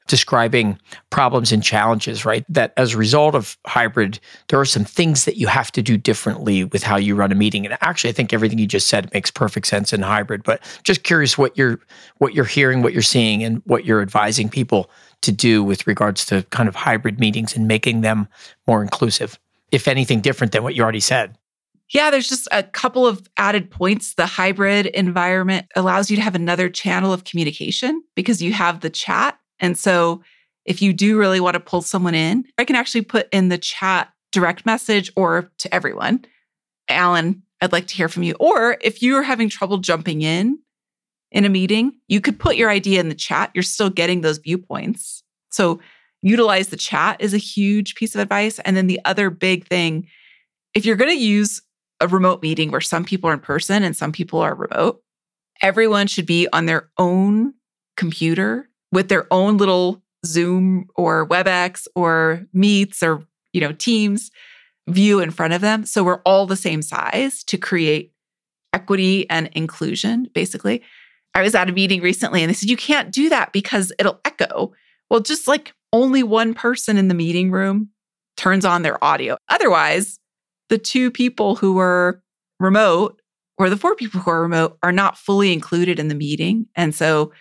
describing 0.08 0.78
problems 1.10 1.54
and 1.54 1.64
challenges, 1.64 2.26
right? 2.26 2.44
That 2.50 2.74
as 2.76 2.94
a 2.94 2.98
result 2.98 3.36
of 3.36 3.58
hybrid, 3.66 4.20
there 4.50 4.60
are 4.60 4.66
some 4.66 4.84
things 4.84 5.24
that 5.24 5.38
you 5.38 5.48
have 5.48 5.72
to 5.72 5.82
do 5.82 5.96
differently 5.96 6.66
with 6.66 6.84
how 6.84 6.98
you 6.98 7.16
run 7.16 7.32
a 7.32 7.36
meeting. 7.36 7.66
And 7.66 7.78
actually, 7.80 8.10
I 8.10 8.14
think 8.14 8.34
everything 8.34 8.60
you 8.60 8.68
just 8.68 8.88
said 8.88 9.12
makes 9.14 9.32
perfect 9.32 9.68
sense 9.68 9.94
in 9.94 10.02
hybrid. 10.02 10.44
But 10.44 10.62
just 10.84 11.04
curious 11.04 11.38
what 11.38 11.58
you're 11.58 11.80
what 12.18 12.34
you're 12.34 12.44
hearing, 12.44 12.82
what 12.82 12.92
you're 12.92 13.02
seeing, 13.02 13.44
and 13.44 13.62
what 13.66 13.86
you're 13.86 14.02
advising 14.02 14.50
people 14.50 14.90
to 15.22 15.32
do 15.32 15.64
with 15.64 15.88
regards 15.88 16.26
to 16.28 16.44
kind 16.50 16.68
of 16.68 16.76
hybrid 16.76 17.20
meetings 17.20 17.56
and 17.56 17.68
making 17.68 18.02
them 18.02 18.28
more 18.68 18.82
inclusive, 18.82 19.40
if 19.72 19.88
anything 19.88 20.22
different 20.22 20.52
than 20.52 20.64
what 20.64 20.76
you 20.76 20.84
already 20.84 21.00
said. 21.00 21.38
Yeah, 21.94 22.10
there's 22.10 22.30
just 22.30 22.48
a 22.52 22.64
couple 22.64 23.06
of 23.06 23.28
added 23.36 23.70
points. 23.70 24.14
The 24.14 24.26
hybrid 24.26 24.86
environment 24.88 25.68
allows 25.76 26.10
you 26.10 26.16
to 26.16 26.24
have 26.24 26.36
another 26.36 26.70
channel 26.70 27.12
of 27.12 27.26
communication 27.26 28.02
because 28.16 28.42
you 28.42 28.54
have 28.54 28.80
the 28.80 28.90
chat. 28.90 29.38
And 29.60 29.78
so 29.78 30.24
if 30.66 30.82
you 30.82 30.94
do 30.94 31.18
really 31.18 31.40
want 31.40 31.56
to 31.56 31.60
pull 31.60 31.82
someone 31.82 32.16
in, 32.16 32.46
I 32.58 32.64
can 32.64 32.78
actually 32.78 33.02
put 33.02 33.28
in 33.34 33.50
the 33.50 33.58
chat 33.58 34.10
direct 34.32 34.66
message 34.66 35.12
or 35.18 35.52
to 35.58 35.74
everyone. 35.74 36.24
Alan, 36.88 37.44
I'd 37.60 37.74
like 37.74 37.88
to 37.88 37.96
hear 37.96 38.08
from 38.08 38.24
you. 38.24 38.36
Or 38.40 38.78
if 38.82 39.02
you're 39.02 39.24
having 39.24 39.50
trouble 39.50 39.78
jumping 39.78 40.22
in 40.22 40.60
in 41.32 41.46
a 41.46 41.50
meeting, 41.50 41.94
you 42.08 42.22
could 42.22 42.40
put 42.40 42.58
your 42.58 42.70
idea 42.70 43.00
in 43.00 43.10
the 43.10 43.16
chat. 43.16 43.52
You're 43.54 43.64
still 43.64 43.90
getting 43.90 44.22
those 44.22 44.38
viewpoints. 44.38 45.24
So 45.52 45.80
utilize 46.22 46.68
the 46.68 46.78
chat 46.78 47.18
is 47.20 47.34
a 47.34 47.38
huge 47.38 47.96
piece 47.96 48.16
of 48.16 48.22
advice. 48.22 48.60
And 48.60 48.76
then 48.76 48.88
the 48.88 49.00
other 49.06 49.30
big 49.30 49.68
thing, 49.68 50.08
if 50.74 50.86
you're 50.86 50.96
going 50.96 51.12
to 51.12 51.24
use 51.24 51.62
a 52.02 52.08
remote 52.08 52.42
meeting 52.42 52.72
where 52.72 52.82
some 52.82 53.06
people 53.06 53.30
are 53.30 53.34
in 53.34 53.40
person 53.40 53.84
and 53.84 53.96
some 53.96 54.12
people 54.12 54.40
are 54.40 54.56
remote. 54.56 55.02
Everyone 55.62 56.08
should 56.08 56.26
be 56.26 56.48
on 56.52 56.66
their 56.66 56.90
own 56.98 57.54
computer 57.96 58.68
with 58.92 59.08
their 59.08 59.32
own 59.32 59.58
little 59.58 60.02
Zoom 60.26 60.88
or 60.96 61.28
WebEx 61.28 61.88
or 61.96 62.46
Meets 62.52 63.04
or, 63.04 63.24
you 63.54 63.62
know, 63.62 63.72
Teams 63.72 64.32
view 64.90 65.20
in 65.20 65.30
front 65.30 65.54
of 65.54 65.62
them. 65.62 65.86
So 65.86 66.04
we're 66.04 66.22
all 66.24 66.48
the 66.48 66.56
same 66.56 66.82
size 66.82 67.44
to 67.46 67.58
create 67.58 68.12
equity 68.74 69.30
and 69.30 69.50
inclusion, 69.54 70.28
basically. 70.34 70.82
I 71.34 71.42
was 71.42 71.56
at 71.56 71.70
a 71.70 71.74
meeting 71.74 72.02
recently 72.02 72.44
and 72.44 72.50
they 72.50 72.54
said, 72.54 72.70
you 72.70 72.78
can't 72.78 73.12
do 73.12 73.30
that 73.30 73.54
because 73.54 73.92
it'll 74.00 74.20
echo. 74.26 74.74
Well, 75.10 75.20
just 75.20 75.48
like 75.48 75.74
only 75.94 76.24
one 76.24 76.54
person 76.54 76.98
in 76.98 77.08
the 77.08 77.14
meeting 77.14 77.52
room 77.52 77.90
turns 78.38 78.66
on 78.66 78.82
their 78.82 79.02
audio. 79.04 79.38
Otherwise, 79.50 80.18
the 80.70 80.78
two 80.78 81.12
people 81.12 81.56
who 81.56 81.74
were 81.74 82.22
remote 82.60 83.22
or 83.58 83.70
the 83.70 83.78
four 83.78 83.96
people 83.96 84.20
who 84.20 84.32
are 84.32 84.42
remote 84.42 84.78
are 84.84 84.92
not 84.92 85.18
fully 85.18 85.54
included 85.54 86.00
in 86.00 86.08
the 86.08 86.16
meeting. 86.16 86.66
And 86.76 86.96
so 86.96 87.32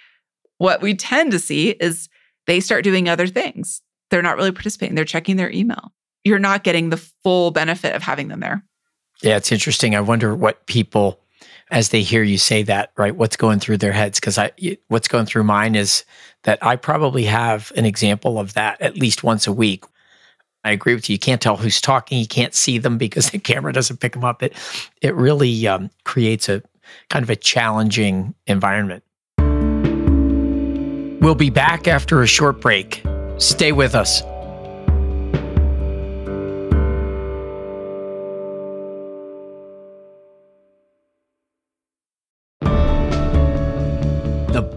what 0.59 0.82
we 0.82 0.94
tend 0.94 1.32
to 1.32 1.38
see 1.38 1.70
is 1.70 2.09
they 2.47 2.61
start 2.61 2.85
doing 2.85 3.09
other 3.09 3.26
things. 3.26 3.82
They're 4.11 4.23
not 4.23 4.37
really 4.37 4.52
participating, 4.52 4.97
they're 4.97 5.04
checking 5.04 5.37
their 5.37 5.50
email. 5.50 5.92
You're 6.25 6.38
not 6.38 6.64
getting 6.64 6.90
the 6.90 6.97
full 6.97 7.50
benefit 7.50 7.94
of 7.94 8.02
having 8.02 8.28
them 8.28 8.40
there. 8.40 8.64
Yeah, 9.23 9.37
it's 9.37 9.52
interesting. 9.52 9.94
I 9.94 10.00
wonder 10.00 10.35
what 10.35 10.66
people 10.66 11.20
as 11.70 11.90
they 11.90 12.02
hear 12.02 12.22
you 12.22 12.38
say 12.38 12.62
that, 12.64 12.92
right? 12.96 13.14
What's 13.14 13.36
going 13.36 13.60
through 13.60 13.78
their 13.78 13.92
heads? 13.92 14.18
Because 14.20 14.38
I, 14.38 14.50
what's 14.88 15.08
going 15.08 15.26
through 15.26 15.44
mine 15.44 15.74
is 15.74 16.04
that 16.44 16.58
I 16.64 16.76
probably 16.76 17.24
have 17.24 17.72
an 17.76 17.84
example 17.84 18.38
of 18.38 18.54
that 18.54 18.80
at 18.80 18.96
least 18.96 19.22
once 19.22 19.46
a 19.46 19.52
week 19.52 19.84
I 20.64 20.72
agree 20.72 20.94
with 20.94 21.08
you. 21.08 21.14
You 21.14 21.18
can't 21.18 21.40
tell 21.40 21.56
who's 21.56 21.80
talking. 21.80 22.18
You 22.18 22.26
can't 22.26 22.54
see 22.54 22.78
them 22.78 22.98
because 22.98 23.30
the 23.30 23.38
camera 23.38 23.72
doesn't 23.72 24.00
pick 24.00 24.12
them 24.12 24.24
up. 24.24 24.42
It 24.42 24.54
it 25.00 25.14
really 25.14 25.66
um, 25.66 25.90
creates 26.04 26.48
a 26.48 26.62
kind 27.08 27.22
of 27.22 27.30
a 27.30 27.36
challenging 27.36 28.34
environment. 28.46 29.04
We'll 31.20 31.34
be 31.34 31.50
back 31.50 31.86
after 31.86 32.22
a 32.22 32.26
short 32.26 32.60
break. 32.60 33.02
Stay 33.36 33.72
with 33.72 33.94
us. 33.94 34.22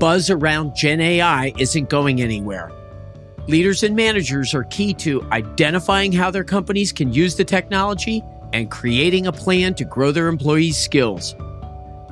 Buzz 0.03 0.29
around 0.29 0.75
Gen 0.75 0.99
AI 0.99 1.53
isn't 1.57 1.89
going 1.89 2.21
anywhere. 2.21 2.69
Leaders 3.47 3.83
and 3.83 3.95
managers 3.95 4.53
are 4.53 4.65
key 4.65 4.93
to 4.95 5.23
identifying 5.31 6.11
how 6.11 6.29
their 6.29 6.43
companies 6.43 6.91
can 6.91 7.13
use 7.13 7.37
the 7.37 7.45
technology 7.45 8.21
and 8.51 8.69
creating 8.69 9.27
a 9.27 9.31
plan 9.31 9.73
to 9.73 9.85
grow 9.85 10.11
their 10.11 10.27
employees' 10.27 10.77
skills. 10.77 11.35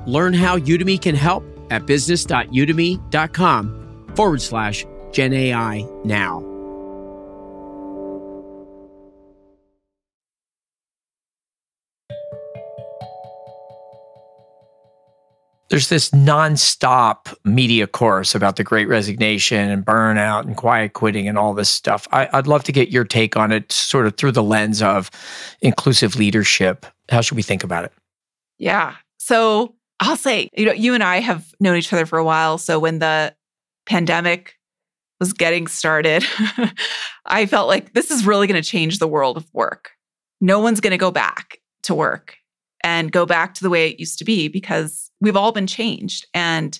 Learn 0.08 0.34
how 0.34 0.58
Udemy 0.58 1.02
can 1.02 1.16
help 1.16 1.44
at 1.70 1.86
business.udemy.com 1.86 4.14
forward 4.16 4.42
slash 4.42 4.86
GenAI 5.12 6.06
now. 6.06 6.51
There's 15.72 15.88
this 15.88 16.10
nonstop 16.10 17.34
media 17.46 17.88
course 17.88 18.36
about 18.36 18.58
the 18.58 18.64
great 18.64 18.90
resignation 18.90 19.70
and 19.70 19.86
burnout 19.86 20.42
and 20.42 20.58
quiet 20.58 20.92
quitting 20.92 21.30
and 21.30 21.38
all 21.38 21.54
this 21.54 21.70
stuff. 21.70 22.10
I, 22.12 22.28
would 22.34 22.46
love 22.46 22.66
to 22.66 22.74
get 22.74 22.90
your 22.90 23.06
take 23.06 23.38
on 23.38 23.54
it, 23.54 23.72
sort 23.72 24.06
of 24.06 24.18
through 24.18 24.34
the 24.34 24.44
lens 24.44 24.82
of 24.82 25.10
inclusive 25.62 26.18
leadership. 26.18 26.86
How 27.08 27.22
should 27.22 27.38
we 27.38 27.42
think 27.42 27.64
about 27.64 27.86
it? 27.86 27.94
Yeah. 28.58 28.96
So 29.18 29.74
I'll 30.02 30.18
say, 30.18 30.50
you 30.58 30.66
know, 30.66 30.74
you 30.74 30.94
and 30.94 31.02
I 31.02 31.22
have 31.22 31.56
known 31.62 31.78
each 31.78 31.94
other 31.94 32.06
for 32.06 32.20
a 32.20 32.24
while. 32.26 32.58
So 32.58 32.78
when 32.78 33.00
the 33.00 33.34
pandemic 33.86 34.56
was 35.22 35.32
getting 35.32 35.68
started, 35.68 36.26
I 37.26 37.46
felt 37.46 37.70
like 37.70 37.94
this 37.94 38.12
is 38.12 38.26
really 38.26 38.46
going 38.46 38.62
to 38.62 38.70
change 38.70 39.00
the 39.00 39.08
world 39.08 39.38
of 39.38 39.48
work. 39.54 39.92
No 40.42 40.60
one's 40.60 40.82
going 40.82 40.92
to 40.92 40.98
go 40.98 41.12
back 41.12 41.62
to 41.84 41.96
work 41.96 42.36
and 42.84 43.12
go 43.12 43.26
back 43.26 43.54
to 43.56 43.64
the 43.64 43.70
way 43.70 43.90
it 43.90 44.00
used 44.00 44.18
to 44.20 44.26
be 44.26 44.48
because 44.48 45.12
we've 45.20 45.38
all 45.38 45.52
been 45.52 45.68
changed. 45.68 46.28
And 46.34 46.80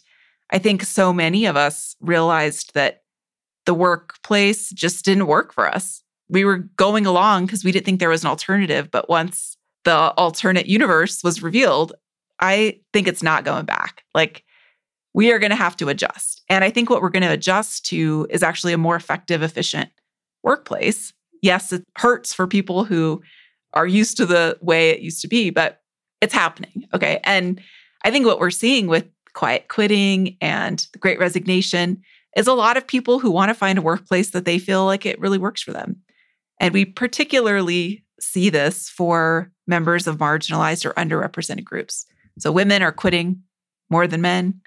I 0.52 0.58
think 0.58 0.84
so 0.84 1.14
many 1.14 1.46
of 1.46 1.56
us 1.56 1.96
realized 2.02 2.74
that 2.74 3.04
the 3.66 3.74
workplace 3.74 4.70
just 4.70 5.06
didn't 5.06 5.28
work 5.28 5.54
for 5.54 5.68
us. 5.68 6.04
We 6.30 6.46
were 6.46 6.58
going 6.78 7.06
along 7.06 7.46
because 7.46 7.64
we 7.64 7.72
didn't 7.72 7.86
think 7.86 8.00
there 8.00 8.10
was 8.10 8.24
an 8.24 8.30
alternative. 8.30 8.90
But 8.90 9.10
once 9.10 9.58
the 9.84 9.96
alternate 9.96 10.66
universe 10.66 11.24
was 11.24 11.44
revealed, 11.44 11.94
I 12.40 12.80
think 12.94 13.08
it's 13.08 13.24
not 13.24 13.46
going 13.46 13.66
back. 13.66 14.04
Like, 14.16 14.44
we 15.14 15.32
are 15.32 15.40
going 15.40 15.52
to 15.52 15.56
have 15.58 15.76
to 15.78 15.90
adjust. 15.90 16.42
And 16.50 16.64
I 16.64 16.70
think 16.70 16.90
what 16.90 17.02
we're 17.02 17.10
going 17.10 17.24
to 17.24 17.32
adjust 17.32 17.86
to 17.88 18.28
is 18.30 18.44
actually 18.44 18.74
a 18.74 18.78
more 18.78 18.96
effective, 18.96 19.44
efficient 19.44 19.90
workplace. 20.42 21.14
Yes, 21.42 21.74
it 21.74 21.84
hurts 21.98 22.34
for 22.34 22.48
people 22.48 22.86
who 22.86 23.22
are 23.74 23.88
used 23.88 24.18
to 24.18 24.26
the 24.26 24.58
way 24.62 24.90
it 24.90 25.02
used 25.02 25.22
to 25.22 25.28
be, 25.28 25.50
but 25.50 25.81
it's 26.22 26.34
happening. 26.34 26.88
Okay. 26.94 27.20
And 27.24 27.60
I 28.06 28.12
think 28.12 28.26
what 28.26 28.40
we're 28.40 28.52
seeing 28.52 28.88
with 28.88 29.08
quiet 29.34 29.68
quitting 29.68 30.38
and 30.42 30.86
the 30.94 31.00
great 31.00 31.20
resignation 31.20 32.02
is 32.36 32.48
a 32.48 32.54
lot 32.54 32.78
of 32.78 32.88
people 32.88 33.20
who 33.20 33.32
want 33.32 33.50
to 33.50 33.56
find 33.56 33.78
a 33.78 33.82
workplace 33.82 34.32
that 34.32 34.46
they 34.46 34.60
feel 34.60 34.86
like 34.86 35.06
it 35.06 35.20
really 35.20 35.38
works 35.38 35.62
for 35.62 35.74
them. 35.74 35.98
And 36.60 36.74
we 36.74 36.86
particularly 36.86 38.06
see 38.20 38.50
this 38.50 38.90
for 38.90 39.52
members 39.68 40.08
of 40.08 40.18
marginalized 40.18 40.86
or 40.86 40.94
underrepresented 40.94 41.64
groups. 41.64 42.06
So 42.40 42.52
women 42.52 42.82
are 42.84 42.92
quitting 42.92 43.42
more 43.90 44.08
than 44.08 44.22
men, 44.22 44.62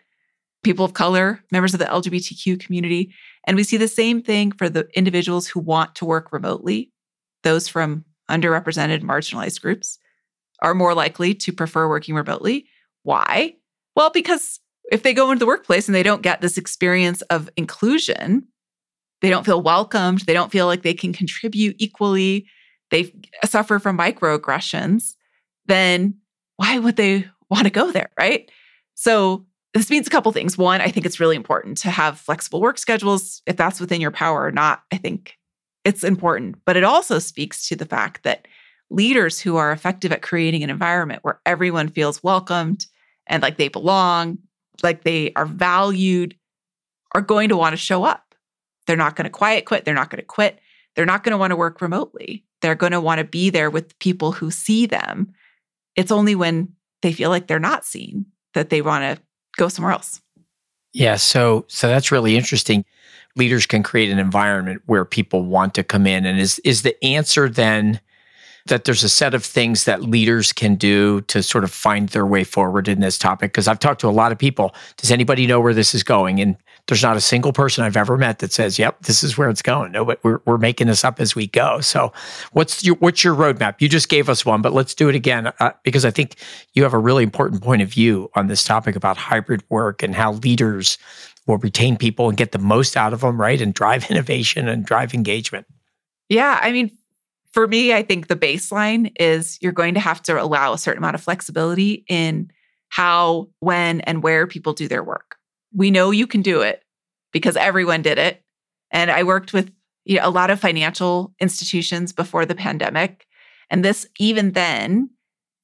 people 0.63 0.85
of 0.85 0.95
color, 0.95 1.43
members 1.51 1.73
of 1.73 1.81
the 1.81 1.87
LGBTQ 1.87 2.61
community. 2.61 3.15
And 3.47 3.57
we 3.57 3.65
see 3.65 3.77
the 3.77 3.89
same 3.89 4.23
thing 4.23 4.53
for 4.53 4.69
the 4.69 4.89
individuals 4.95 5.47
who 5.47 5.61
want 5.61 5.95
to 5.97 6.05
work 6.05 6.33
remotely. 6.33 6.91
Those 7.43 7.69
from 7.69 8.05
underrepresented, 8.31 9.03
marginalized 9.03 9.61
groups 9.61 9.99
are 10.65 10.75
more 10.75 10.95
likely 10.95 11.35
to 11.35 11.53
prefer 11.53 11.89
working 11.89 12.17
remotely 12.17 12.67
why? 13.05 13.55
Well, 13.95 14.11
because 14.11 14.59
if 14.91 15.03
they 15.03 15.15
go 15.15 15.31
into 15.31 15.39
the 15.39 15.47
workplace 15.47 15.87
and 15.87 15.95
they 15.95 16.03
don't 16.03 16.23
get 16.23 16.41
this 16.41 16.59
experience 16.59 17.23
of 17.23 17.49
inclusion, 17.57 18.49
they 19.21 19.31
don't 19.31 19.47
feel 19.47 19.63
welcomed, 19.63 20.21
they 20.21 20.33
don't 20.33 20.51
feel 20.51 20.67
like 20.67 20.83
they 20.83 20.95
can 20.95 21.13
contribute 21.13 21.77
equally, 21.79 22.47
they 22.91 23.15
suffer 23.45 23.79
from 23.79 23.97
microaggressions, 23.97 25.15
then 25.67 26.15
why 26.57 26.79
would 26.79 26.97
they 26.97 27.27
want 27.49 27.65
to 27.65 27.71
go 27.71 27.93
there, 27.93 28.11
right? 28.19 28.51
So 28.95 29.47
this 29.75 29.91
means 29.91 30.07
a 30.07 30.11
couple 30.11 30.33
things. 30.33 30.59
One, 30.59 30.81
I 30.81 30.89
think 30.89 31.07
it's 31.07 31.21
really 31.21 31.37
important 31.37 31.79
to 31.79 31.91
have 31.91 32.19
flexible 32.19 32.61
work 32.61 32.79
schedules. 32.79 33.43
If 33.47 33.57
that's 33.57 33.81
within 33.81 34.01
your 34.01 34.11
power 34.11 34.45
or 34.45 34.53
not, 34.53 34.83
I 34.93 34.97
think 34.97 35.37
it's 35.85 36.05
important. 36.05 36.57
But 36.65 36.77
it 36.77 36.85
also 36.85 37.19
speaks 37.19 37.69
to 37.69 37.77
the 37.77 37.87
fact 37.87 38.23
that 38.23 38.47
leaders 38.95 39.41
who 39.41 39.57
are 39.57 39.73
effective 39.73 40.13
at 40.13 40.23
creating 40.23 40.63
an 40.63 40.71
environment 40.71 41.23
where 41.23 41.41
everyone 41.47 41.89
feels 41.89 42.23
welcomed, 42.23 42.87
and 43.27 43.43
like 43.43 43.57
they 43.57 43.69
belong, 43.69 44.39
like 44.83 45.05
they 45.05 45.33
are 45.35 45.47
valued, 45.47 46.37
are 47.15 47.21
going 47.21 47.49
to 47.49 47.57
want 47.57 47.73
to 47.73 47.77
show 47.77 48.05
up. 48.05 48.35
They're 48.87 48.97
not 48.97 49.17
going 49.17 49.25
to 49.25 49.31
quiet 49.31 49.65
quit. 49.65 49.85
They're 49.85 49.95
not 49.95 50.11
going 50.11 50.21
to 50.21 50.27
quit. 50.27 50.61
They're 50.95 51.07
not 51.07 51.25
going 51.25 51.33
to 51.33 51.39
want 51.39 51.51
to 51.51 51.57
work 51.57 51.81
remotely. 51.81 52.45
They're 52.61 52.75
going 52.75 52.93
to 52.93 53.01
want 53.01 53.19
to 53.19 53.25
be 53.25 53.51
there 53.51 53.71
with 53.71 53.99
people 53.99 54.33
who 54.33 54.51
see 54.51 54.87
them 54.87 55.35
it's 55.97 56.13
only 56.13 56.35
when 56.35 56.73
they 57.03 57.13
feel 57.13 57.31
like 57.31 57.47
they're 57.47 57.59
not 57.59 57.85
seen 57.85 58.27
that 58.55 58.71
they 58.71 58.83
want 58.83 59.03
to 59.19 59.23
go 59.57 59.69
somewhere 59.69 59.93
else. 59.93 60.21
Yeah, 60.93 61.17
so 61.17 61.65
so 61.69 61.89
that's 61.89 62.13
really 62.13 62.37
interesting. 62.37 62.85
Leaders 63.37 63.67
can 63.67 63.83
create 63.83 64.11
an 64.11 64.19
environment 64.19 64.83
where 64.87 65.05
people 65.05 65.45
want 65.45 65.75
to 65.75 65.83
come 65.83 66.07
in 66.07 66.25
and 66.25 66.39
is 66.39 66.61
is 66.61 66.83
the 66.83 67.03
answer 67.05 67.49
then 67.49 68.01
that 68.67 68.85
there's 68.85 69.05
a 69.05 69.09
set 69.09 69.35
of 69.35 69.45
things 69.45 69.85
that 69.85 70.03
leaders 70.03 70.53
can 70.53 70.75
do 70.75 71.21
to 71.23 71.43
sort 71.43 71.65
of 71.65 71.71
find 71.71 72.09
their 72.11 72.25
way 72.25 72.45
forward 72.45 72.89
in 72.89 73.01
this 73.01 73.19
topic 73.19 73.53
because 73.53 73.69
I've 73.69 73.79
talked 73.79 74.01
to 74.01 74.09
a 74.09 74.11
lot 74.11 74.33
of 74.33 74.39
people. 74.39 74.75
Does 74.97 75.11
anybody 75.11 75.47
know 75.47 75.61
where 75.61 75.75
this 75.75 75.95
is 75.95 76.03
going? 76.03 76.41
And 76.41 76.57
there's 76.87 77.03
not 77.03 77.17
a 77.17 77.21
single 77.21 77.53
person 77.53 77.85
I've 77.85 77.97
ever 77.97 78.17
met 78.17 78.39
that 78.41 78.53
says, 78.53 78.79
"Yep, 78.79 79.03
this 79.03 79.23
is 79.23 79.39
where 79.39 79.49
it's 79.49 79.63
going." 79.63 79.93
No, 79.93 80.05
but 80.05 80.23
we're 80.23 80.41
we're 80.45 80.59
making 80.59 80.87
this 80.87 81.05
up 81.05 81.21
as 81.21 81.35
we 81.35 81.47
go. 81.47 81.81
So, 81.81 82.13
what's 82.53 82.85
your 82.85 82.97
what's 82.97 83.25
your 83.25 83.35
roadmap? 83.35 83.81
You 83.81 83.89
just 83.89 84.09
gave 84.09 84.29
us 84.29 84.45
one, 84.45 84.61
but 84.63 84.73
let's 84.73 84.95
do 84.95 85.09
it 85.09 85.15
again 85.15 85.53
uh, 85.61 85.73
because 85.83 86.05
I 86.05 86.11
think 86.11 86.37
you 86.75 86.83
have 86.83 86.95
a 86.95 86.99
really 86.99 87.23
important 87.23 87.63
point 87.63 87.83
of 87.83 87.89
view 87.89 88.31
on 88.35 88.49
this 88.49 88.65
topic 88.65 88.97
about 88.97 89.17
hybrid 89.17 89.63
work 89.71 90.03
and 90.03 90.15
how 90.15 90.33
leaders 90.33 90.99
will 91.47 91.59
retain 91.59 91.97
people 91.97 92.29
and 92.29 92.37
get 92.37 92.53
the 92.53 92.59
most 92.59 92.97
out 92.97 93.13
of 93.13 93.21
them, 93.21 93.41
right? 93.41 93.61
And 93.61 93.73
drive 93.73 94.05
innovation 94.11 94.69
and 94.69 94.85
drive 94.85 95.15
engagement. 95.15 95.67
Yeah, 96.29 96.59
I 96.63 96.73
mean, 96.73 96.91
for 97.55 97.69
me, 97.69 97.95
I 97.95 98.03
think 98.03 98.27
the 98.27 98.35
baseline 98.35 99.13
is 99.19 99.59
you're 99.63 99.71
going 99.71 99.95
to 99.95 100.01
have 100.01 100.21
to 100.25 100.43
allow 100.43 100.73
a 100.73 100.79
certain 100.79 100.99
amount 100.99 101.15
of 101.15 101.23
flexibility 101.23 102.05
in 102.09 102.51
how, 102.89 103.49
when, 103.61 104.01
and 104.01 104.25
where 104.25 104.49
people 104.49 104.73
do 104.73 104.89
their 104.89 105.05
work. 105.05 105.37
We 105.73 105.93
know 105.93 106.11
you 106.11 106.27
can 106.27 106.43
do 106.43 106.63
it 106.63 106.83
because 107.33 107.57
everyone 107.57 108.03
did 108.03 108.19
it. 108.19 108.43
And 108.91 109.09
I 109.09 109.23
worked 109.23 109.53
with 109.53 109.73
you 110.05 110.17
know, 110.17 110.29
a 110.29 110.31
lot 110.31 110.51
of 110.51 110.59
financial 110.59 111.33
institutions 111.39 112.13
before 112.13 112.45
the 112.45 112.57
pandemic. 112.57 113.25
And 113.71 113.85
this, 113.85 114.09
even 114.19 114.53
then, 114.53 115.11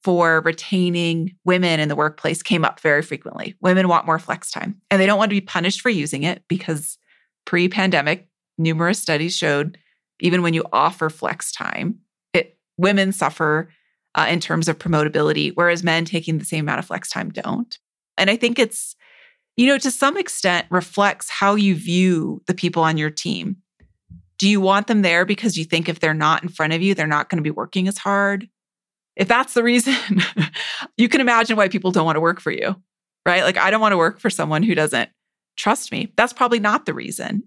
for 0.01 0.41
retaining 0.45 1.35
women 1.43 1.81
in 1.81 1.89
the 1.89 1.95
workplace 1.95 2.41
came 2.41 2.63
up 2.63 2.79
very 2.79 3.01
frequently. 3.01 3.55
Women 3.59 3.89
want 3.89 4.05
more 4.05 4.17
flex 4.17 4.49
time 4.49 4.81
even 10.21 10.41
when 10.41 10.53
you 10.53 10.63
offer 10.71 11.09
flex 11.09 11.51
time, 11.51 11.99
it 12.33 12.57
women 12.77 13.11
suffer 13.11 13.69
uh, 14.15 14.27
in 14.29 14.39
terms 14.39 14.67
of 14.67 14.77
promotability, 14.77 15.51
whereas 15.55 15.83
men 15.83 16.05
taking 16.05 16.37
the 16.37 16.45
same 16.45 16.65
amount 16.65 16.79
of 16.79 16.85
flex 16.85 17.09
time 17.09 17.29
don't. 17.29 17.77
And 18.17 18.29
I 18.29 18.35
think 18.35 18.59
it's, 18.59 18.95
you 19.57 19.67
know, 19.67 19.77
to 19.77 19.91
some 19.91 20.17
extent 20.17 20.67
reflects 20.69 21.29
how 21.29 21.55
you 21.55 21.75
view 21.75 22.41
the 22.47 22.53
people 22.53 22.83
on 22.83 22.97
your 22.97 23.09
team. 23.09 23.57
Do 24.37 24.49
you 24.49 24.59
want 24.59 24.87
them 24.87 25.01
there 25.01 25.25
because 25.25 25.57
you 25.57 25.65
think 25.65 25.87
if 25.87 25.99
they're 25.99 26.13
not 26.13 26.43
in 26.43 26.49
front 26.49 26.73
of 26.73 26.81
you, 26.81 26.95
they're 26.95 27.07
not 27.07 27.29
going 27.29 27.37
to 27.37 27.43
be 27.43 27.51
working 27.51 27.87
as 27.87 27.97
hard? 27.97 28.49
If 29.15 29.27
that's 29.27 29.53
the 29.53 29.63
reason, 29.63 29.95
you 30.97 31.09
can 31.09 31.21
imagine 31.21 31.57
why 31.57 31.67
people 31.67 31.91
don't 31.91 32.05
want 32.05 32.15
to 32.15 32.21
work 32.21 32.39
for 32.39 32.51
you, 32.51 32.75
right? 33.25 33.43
Like, 33.43 33.57
I 33.57 33.69
don't 33.69 33.81
want 33.81 33.93
to 33.93 33.97
work 33.97 34.19
for 34.19 34.29
someone 34.29 34.63
who 34.63 34.73
doesn't 34.73 35.09
trust 35.57 35.91
me. 35.91 36.11
That's 36.17 36.33
probably 36.33 36.59
not 36.59 36.85
the 36.85 36.93
reason. 36.93 37.43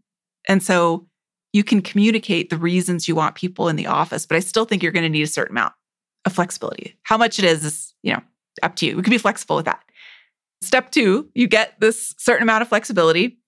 And 0.48 0.62
so 0.62 1.08
you 1.54 1.62
can 1.62 1.80
communicate 1.80 2.50
the 2.50 2.58
reasons 2.58 3.06
you 3.06 3.14
want 3.14 3.36
people 3.36 3.68
in 3.68 3.76
the 3.76 3.86
office, 3.86 4.26
but 4.26 4.36
I 4.36 4.40
still 4.40 4.64
think 4.64 4.82
you're 4.82 4.92
going 4.92 5.04
to 5.04 5.08
need 5.08 5.22
a 5.22 5.28
certain 5.28 5.56
amount 5.56 5.72
of 6.24 6.32
flexibility. 6.32 6.98
How 7.04 7.16
much 7.16 7.38
it 7.38 7.44
is 7.44 7.64
is, 7.64 7.94
you 8.02 8.12
know, 8.12 8.20
up 8.64 8.74
to 8.76 8.86
you. 8.86 8.96
We 8.96 9.02
can 9.02 9.12
be 9.12 9.18
flexible 9.18 9.54
with 9.54 9.64
that. 9.66 9.80
Step 10.62 10.90
two, 10.90 11.30
you 11.32 11.46
get 11.46 11.78
this 11.78 12.12
certain 12.18 12.42
amount 12.42 12.62
of 12.62 12.68
flexibility, 12.68 13.38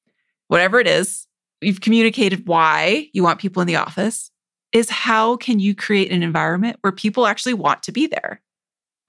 whatever 0.47 0.79
it 0.79 0.87
is. 0.87 1.27
You've 1.61 1.81
communicated 1.81 2.47
why 2.47 3.09
you 3.13 3.25
want 3.25 3.41
people 3.41 3.61
in 3.61 3.67
the 3.67 3.77
office. 3.77 4.31
Is 4.73 4.89
how 4.89 5.37
can 5.37 5.59
you 5.59 5.75
create 5.75 6.13
an 6.13 6.23
environment 6.23 6.77
where 6.83 6.93
people 6.93 7.27
actually 7.27 7.55
want 7.55 7.83
to 7.85 7.93
be 7.93 8.07
there? 8.07 8.41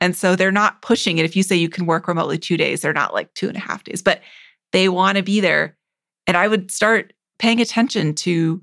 And 0.01 0.15
so 0.15 0.35
they're 0.35 0.51
not 0.51 0.81
pushing 0.81 1.19
it. 1.19 1.25
If 1.25 1.35
you 1.35 1.43
say 1.43 1.55
you 1.55 1.69
can 1.69 1.85
work 1.85 2.07
remotely 2.07 2.39
two 2.39 2.57
days, 2.57 2.81
they're 2.81 2.93
not 2.93 3.13
like 3.13 3.31
two 3.35 3.47
and 3.47 3.57
a 3.57 3.59
half 3.59 3.83
days, 3.83 4.01
but 4.01 4.21
they 4.71 4.89
want 4.89 5.17
to 5.17 5.23
be 5.23 5.39
there. 5.39 5.77
And 6.25 6.35
I 6.35 6.47
would 6.47 6.71
start 6.71 7.13
paying 7.37 7.61
attention 7.61 8.15
to 8.15 8.61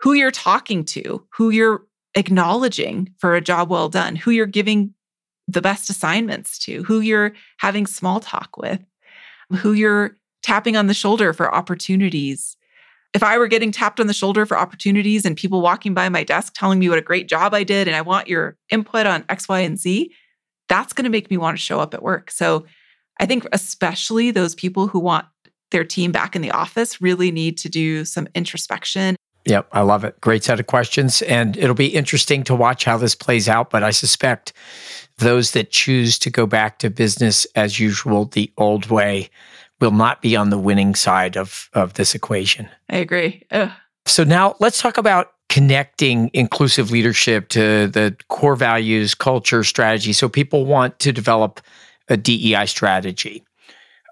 who 0.00 0.12
you're 0.12 0.30
talking 0.30 0.84
to, 0.84 1.26
who 1.36 1.50
you're 1.50 1.84
acknowledging 2.14 3.12
for 3.18 3.34
a 3.34 3.40
job 3.40 3.70
well 3.70 3.88
done, 3.88 4.16
who 4.16 4.30
you're 4.30 4.46
giving 4.46 4.94
the 5.48 5.62
best 5.62 5.90
assignments 5.90 6.58
to, 6.58 6.82
who 6.84 7.00
you're 7.00 7.32
having 7.58 7.86
small 7.86 8.20
talk 8.20 8.56
with, 8.56 8.80
who 9.58 9.72
you're 9.72 10.16
tapping 10.42 10.76
on 10.76 10.86
the 10.86 10.94
shoulder 10.94 11.32
for 11.32 11.54
opportunities. 11.54 12.56
If 13.12 13.22
I 13.22 13.38
were 13.38 13.46
getting 13.46 13.70
tapped 13.70 14.00
on 14.00 14.06
the 14.06 14.14
shoulder 14.14 14.44
for 14.46 14.58
opportunities 14.58 15.24
and 15.24 15.36
people 15.36 15.60
walking 15.60 15.94
by 15.94 16.08
my 16.08 16.24
desk 16.24 16.54
telling 16.54 16.78
me 16.78 16.88
what 16.88 16.98
a 16.98 17.02
great 17.02 17.28
job 17.28 17.54
I 17.54 17.62
did 17.62 17.86
and 17.86 17.96
I 17.96 18.00
want 18.00 18.28
your 18.28 18.56
input 18.70 19.06
on 19.06 19.24
X, 19.28 19.48
Y, 19.48 19.60
and 19.60 19.78
Z, 19.78 20.12
that's 20.68 20.92
going 20.92 21.04
to 21.04 21.10
make 21.10 21.30
me 21.30 21.36
want 21.36 21.56
to 21.56 21.62
show 21.62 21.78
up 21.78 21.94
at 21.94 22.02
work. 22.02 22.30
So 22.30 22.64
I 23.20 23.26
think, 23.26 23.46
especially 23.52 24.30
those 24.30 24.54
people 24.54 24.88
who 24.88 24.98
want 24.98 25.26
their 25.70 25.84
team 25.84 26.10
back 26.10 26.34
in 26.34 26.42
the 26.42 26.50
office, 26.50 27.00
really 27.00 27.30
need 27.30 27.56
to 27.58 27.68
do 27.68 28.04
some 28.04 28.26
introspection 28.34 29.16
Yep, 29.46 29.68
I 29.72 29.82
love 29.82 30.04
it. 30.04 30.20
Great 30.20 30.42
set 30.42 30.58
of 30.58 30.66
questions. 30.66 31.20
And 31.22 31.56
it'll 31.56 31.74
be 31.74 31.94
interesting 31.94 32.44
to 32.44 32.54
watch 32.54 32.84
how 32.84 32.96
this 32.96 33.14
plays 33.14 33.48
out. 33.48 33.70
But 33.70 33.82
I 33.82 33.90
suspect 33.90 34.52
those 35.18 35.52
that 35.52 35.70
choose 35.70 36.18
to 36.20 36.30
go 36.30 36.46
back 36.46 36.78
to 36.78 36.90
business 36.90 37.46
as 37.54 37.78
usual, 37.78 38.24
the 38.26 38.50
old 38.56 38.86
way, 38.86 39.28
will 39.80 39.90
not 39.90 40.22
be 40.22 40.34
on 40.34 40.50
the 40.50 40.58
winning 40.58 40.94
side 40.94 41.36
of, 41.36 41.68
of 41.74 41.94
this 41.94 42.14
equation. 42.14 42.68
I 42.88 42.96
agree. 42.96 43.42
Ugh. 43.50 43.70
So 44.06 44.24
now 44.24 44.56
let's 44.60 44.80
talk 44.80 44.98
about 44.98 45.32
connecting 45.48 46.30
inclusive 46.32 46.90
leadership 46.90 47.48
to 47.50 47.86
the 47.88 48.16
core 48.28 48.56
values, 48.56 49.14
culture, 49.14 49.62
strategy. 49.62 50.12
So 50.12 50.28
people 50.28 50.64
want 50.64 50.98
to 51.00 51.12
develop 51.12 51.60
a 52.08 52.16
DEI 52.16 52.66
strategy. 52.66 53.44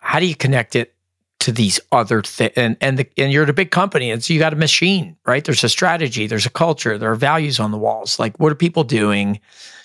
How 0.03 0.21
do 0.21 0.27
you 0.27 0.35
connect 0.35 0.77
it 0.77 0.95
to 1.43 1.53
these 1.53 1.81
other 1.91 2.23
things 2.23 2.53
and 2.57 2.77
and 2.81 2.99
the, 2.99 3.07
and 3.19 3.33
you're 3.33 3.43
at 3.43 3.51
a 3.51 3.55
big 3.55 3.71
company 3.71 4.11
and 4.11 4.23
so 4.23 4.33
you 4.33 4.39
got 4.39 4.53
a 4.53 4.57
machine 4.57 5.17
right? 5.27 5.45
There's 5.45 5.65
a 5.65 5.69
strategy 5.69 6.27
there's 6.27 6.47
a 6.47 6.51
culture 6.51 6.97
there 6.97 7.11
are 7.11 7.17
values 7.17 7.61
on 7.61 7.73
the 7.73 7.79
walls. 7.79 8.19
Like 8.19 8.39
what 8.39 8.53
are 8.53 8.57
people 8.57 8.85
doing 8.85 9.41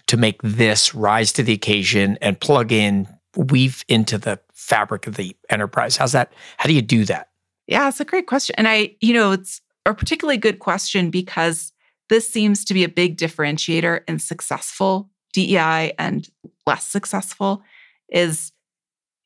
to 0.08 0.18
make 0.18 0.42
this 0.42 0.94
rise 0.94 1.34
to 1.34 1.44
the 1.44 1.54
occasion 1.54 2.18
and 2.22 2.40
plug 2.40 2.72
in 2.72 3.08
weave 3.36 3.84
into 3.88 4.18
the 4.18 4.40
fabric 4.54 5.08
of 5.08 5.16
the 5.16 5.36
enterprise? 5.50 5.98
How's 5.98 6.12
that 6.12 6.32
how 6.58 6.68
do 6.68 6.74
you 6.74 6.82
do 6.82 7.06
that? 7.06 7.30
Yeah 7.66 7.88
it's 7.88 8.00
a 8.00 8.06
great 8.06 8.28
question 8.28 8.56
and 8.58 8.68
i 8.68 8.96
you 9.02 9.14
know 9.14 9.32
it's 9.32 9.62
a 9.86 9.94
particularly 9.94 10.38
good 10.38 10.60
question 10.60 11.10
because 11.10 11.74
this 12.10 12.30
seems 12.30 12.64
to 12.66 12.74
be 12.74 12.84
a 12.84 12.90
big 12.90 13.18
differentiator 13.18 14.02
in 14.08 14.20
successful 14.20 15.10
DEI 15.34 15.94
and 15.98 16.30
less 16.66 16.86
successful 16.86 17.64
is 18.10 18.52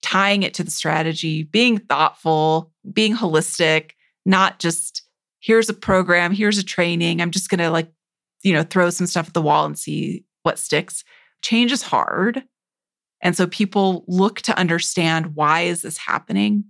tying 0.01 0.43
it 0.43 0.53
to 0.55 0.63
the 0.63 0.71
strategy, 0.71 1.43
being 1.43 1.77
thoughtful, 1.77 2.71
being 2.91 3.15
holistic, 3.15 3.91
not 4.25 4.59
just 4.59 5.03
here's 5.39 5.69
a 5.69 5.73
program, 5.73 6.31
here's 6.31 6.57
a 6.57 6.63
training. 6.63 7.21
I'm 7.21 7.31
just 7.31 7.49
going 7.49 7.59
to 7.59 7.69
like, 7.69 7.91
you 8.43 8.53
know, 8.53 8.63
throw 8.63 8.89
some 8.89 9.07
stuff 9.07 9.27
at 9.27 9.33
the 9.33 9.41
wall 9.41 9.65
and 9.65 9.77
see 9.77 10.23
what 10.43 10.59
sticks. 10.59 11.03
Change 11.41 11.71
is 11.71 11.81
hard. 11.81 12.43
And 13.21 13.35
so 13.35 13.47
people 13.47 14.03
look 14.07 14.41
to 14.41 14.57
understand 14.57 15.35
why 15.35 15.61
is 15.61 15.83
this 15.83 15.97
happening? 15.97 16.65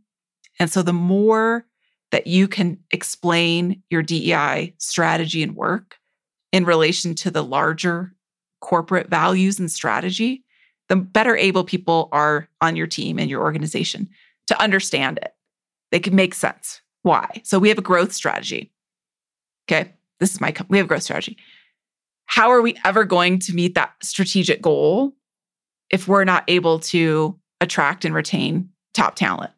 And 0.59 0.69
so 0.69 0.81
the 0.81 0.93
more 0.93 1.65
that 2.11 2.27
you 2.27 2.47
can 2.47 2.77
explain 2.91 3.81
your 3.89 4.03
DEI 4.03 4.73
strategy 4.77 5.43
and 5.43 5.55
work 5.55 5.97
in 6.51 6.65
relation 6.65 7.15
to 7.15 7.31
the 7.31 7.43
larger 7.43 8.13
corporate 8.59 9.09
values 9.09 9.59
and 9.59 9.71
strategy, 9.71 10.43
the 10.91 10.97
better 10.97 11.37
able 11.37 11.63
people 11.63 12.09
are 12.11 12.49
on 12.59 12.75
your 12.75 12.85
team 12.85 13.17
and 13.17 13.29
your 13.29 13.41
organization 13.41 14.09
to 14.47 14.61
understand 14.61 15.19
it. 15.19 15.33
They 15.93 16.01
can 16.01 16.17
make 16.17 16.33
sense. 16.33 16.81
Why? 17.03 17.41
So 17.45 17.59
we 17.59 17.69
have 17.69 17.77
a 17.77 17.81
growth 17.81 18.11
strategy. 18.11 18.73
Okay. 19.69 19.93
This 20.19 20.33
is 20.33 20.41
my, 20.41 20.53
we 20.67 20.77
have 20.79 20.87
a 20.87 20.89
growth 20.89 21.03
strategy. 21.03 21.37
How 22.25 22.49
are 22.51 22.61
we 22.61 22.77
ever 22.83 23.05
going 23.05 23.39
to 23.39 23.53
meet 23.53 23.73
that 23.75 23.93
strategic 24.03 24.61
goal 24.61 25.13
if 25.89 26.09
we're 26.09 26.25
not 26.25 26.43
able 26.49 26.79
to 26.79 27.39
attract 27.61 28.03
and 28.03 28.13
retain 28.13 28.67
top 28.93 29.15
talent? 29.15 29.51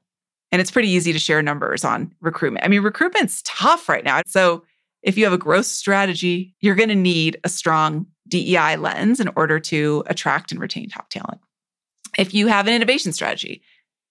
And 0.51 0.61
it's 0.61 0.69
pretty 0.69 0.89
easy 0.89 1.13
to 1.13 1.19
share 1.19 1.41
numbers 1.41 1.83
on 1.83 2.13
recruitment. 2.21 2.63
I 2.63 2.67
mean, 2.67 2.83
recruitment's 2.83 3.41
tough 3.43 3.89
right 3.89 4.03
now. 4.03 4.21
So 4.27 4.65
if 5.01 5.17
you 5.17 5.23
have 5.23 5.33
a 5.33 5.39
growth 5.39 5.65
strategy, 5.65 6.53
you're 6.61 6.75
going 6.75 6.89
to 6.89 6.95
need 6.95 7.39
a 7.43 7.49
strong 7.49 8.05
DEI 8.33 8.77
lens 8.77 9.19
in 9.19 9.29
order 9.35 9.59
to 9.59 10.03
attract 10.07 10.51
and 10.51 10.59
retain 10.59 10.89
top 10.89 11.07
talent. 11.11 11.39
If 12.17 12.33
you 12.33 12.47
have 12.47 12.65
an 12.65 12.73
innovation 12.73 13.13
strategy, 13.13 13.61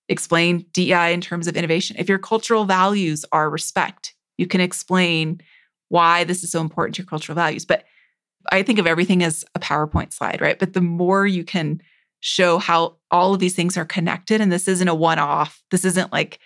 explain 0.09 0.65
DEI 0.73 1.13
in 1.13 1.21
terms 1.21 1.49
of 1.49 1.57
innovation. 1.57 1.97
If 1.99 2.09
your 2.09 2.21
cultural 2.21 2.65
values 2.65 3.25
are 3.33 3.51
respect, 3.51 4.15
you 4.39 4.47
can 4.47 4.61
explain 4.61 5.41
why 5.89 6.23
this 6.23 6.45
is 6.45 6.53
so 6.53 6.61
important 6.61 6.95
to 6.95 7.03
your 7.03 7.09
cultural 7.09 7.35
values. 7.35 7.65
But 7.65 7.83
I 8.53 8.63
think 8.63 8.79
of 8.79 8.87
everything 8.87 9.25
as 9.25 9.45
a 9.57 9.59
PowerPoint 9.59 10.13
slide, 10.13 10.41
right? 10.41 10.57
But 10.57 10.73
the 10.73 10.81
more 10.81 11.27
you 11.27 11.43
can 11.43 11.83
show 12.21 12.59
how 12.59 12.99
all 13.11 13.35
of 13.35 13.41
these 13.41 13.57
things 13.57 13.77
are 13.77 13.85
connected, 13.85 14.41
and 14.41 14.53
this 14.53 14.69
isn't 14.69 14.87
a 14.87 14.95
one 14.95 15.19
off, 15.19 15.65
this 15.73 15.85
isn't 15.85 16.13
like, 16.13 16.39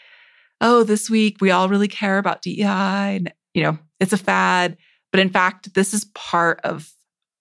oh, 0.63 0.83
this 0.83 1.11
week 1.11 1.43
we 1.43 1.51
all 1.51 1.69
really 1.69 1.89
care 1.89 2.17
about 2.17 2.41
DEI. 2.41 3.17
And, 3.17 3.35
you 3.53 3.63
know, 3.63 3.79
it's 4.01 4.15
a 4.15 4.19
fad. 4.19 4.79
But 5.13 5.21
in 5.21 5.29
fact, 5.29 5.75
this 5.75 5.93
is 5.93 6.07
part 6.15 6.61
of 6.65 6.91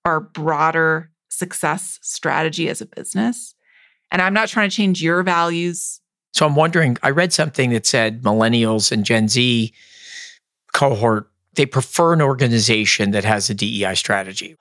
our 0.05 0.21
broader 0.21 1.11
success 1.29 1.99
strategy 2.01 2.69
as 2.69 2.79
a 2.79 2.85
business. 2.85 3.55
And 4.11 4.21
I'm 4.21 4.33
not 4.33 4.47
trying 4.47 4.69
to 4.69 4.75
change 4.75 5.01
your 5.01 5.23
values. 5.23 5.99
So 6.33 6.45
I'm 6.45 6.55
wondering, 6.55 6.97
I 7.03 7.09
read 7.09 7.33
something 7.33 7.71
that 7.71 7.85
said 7.85 8.21
millennials 8.21 8.91
and 8.91 9.03
Gen 9.03 9.27
Z 9.27 9.73
cohort, 10.73 11.29
they 11.55 11.65
prefer 11.65 12.13
an 12.13 12.21
organization 12.21 13.11
that 13.11 13.23
has 13.23 13.49
a 13.49 13.53
DEI 13.53 13.95
strategy. 13.95 14.55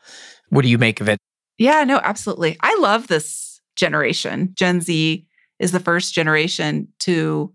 What 0.49 0.63
do 0.63 0.69
you 0.69 0.79
make 0.79 1.01
of 1.01 1.09
it? 1.09 1.19
Yeah, 1.59 1.85
no, 1.85 2.01
absolutely. 2.03 2.57
I 2.61 2.77
love 2.81 3.09
this 3.09 3.61
generation. 3.77 4.53
Gen 4.55 4.81
Z 4.81 5.27
is 5.59 5.73
the 5.73 5.81
first 5.81 6.15
generation 6.15 6.89
to 7.01 7.53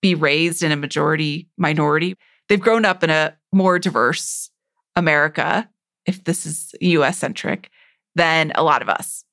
be 0.00 0.14
raised 0.14 0.62
in 0.62 0.72
a 0.72 0.76
majority 0.76 1.48
minority. 1.56 2.14
They've 2.48 2.60
grown 2.60 2.84
up 2.84 3.02
in 3.02 3.10
a 3.10 3.36
more 3.52 3.78
diverse 3.78 4.50
America, 4.96 5.68
if 6.08 6.24
this 6.24 6.46
is 6.46 6.74
US 6.80 7.18
centric, 7.18 7.70
than 8.16 8.50
a 8.56 8.64
lot 8.64 8.82
of 8.82 8.88
us. 8.88 9.24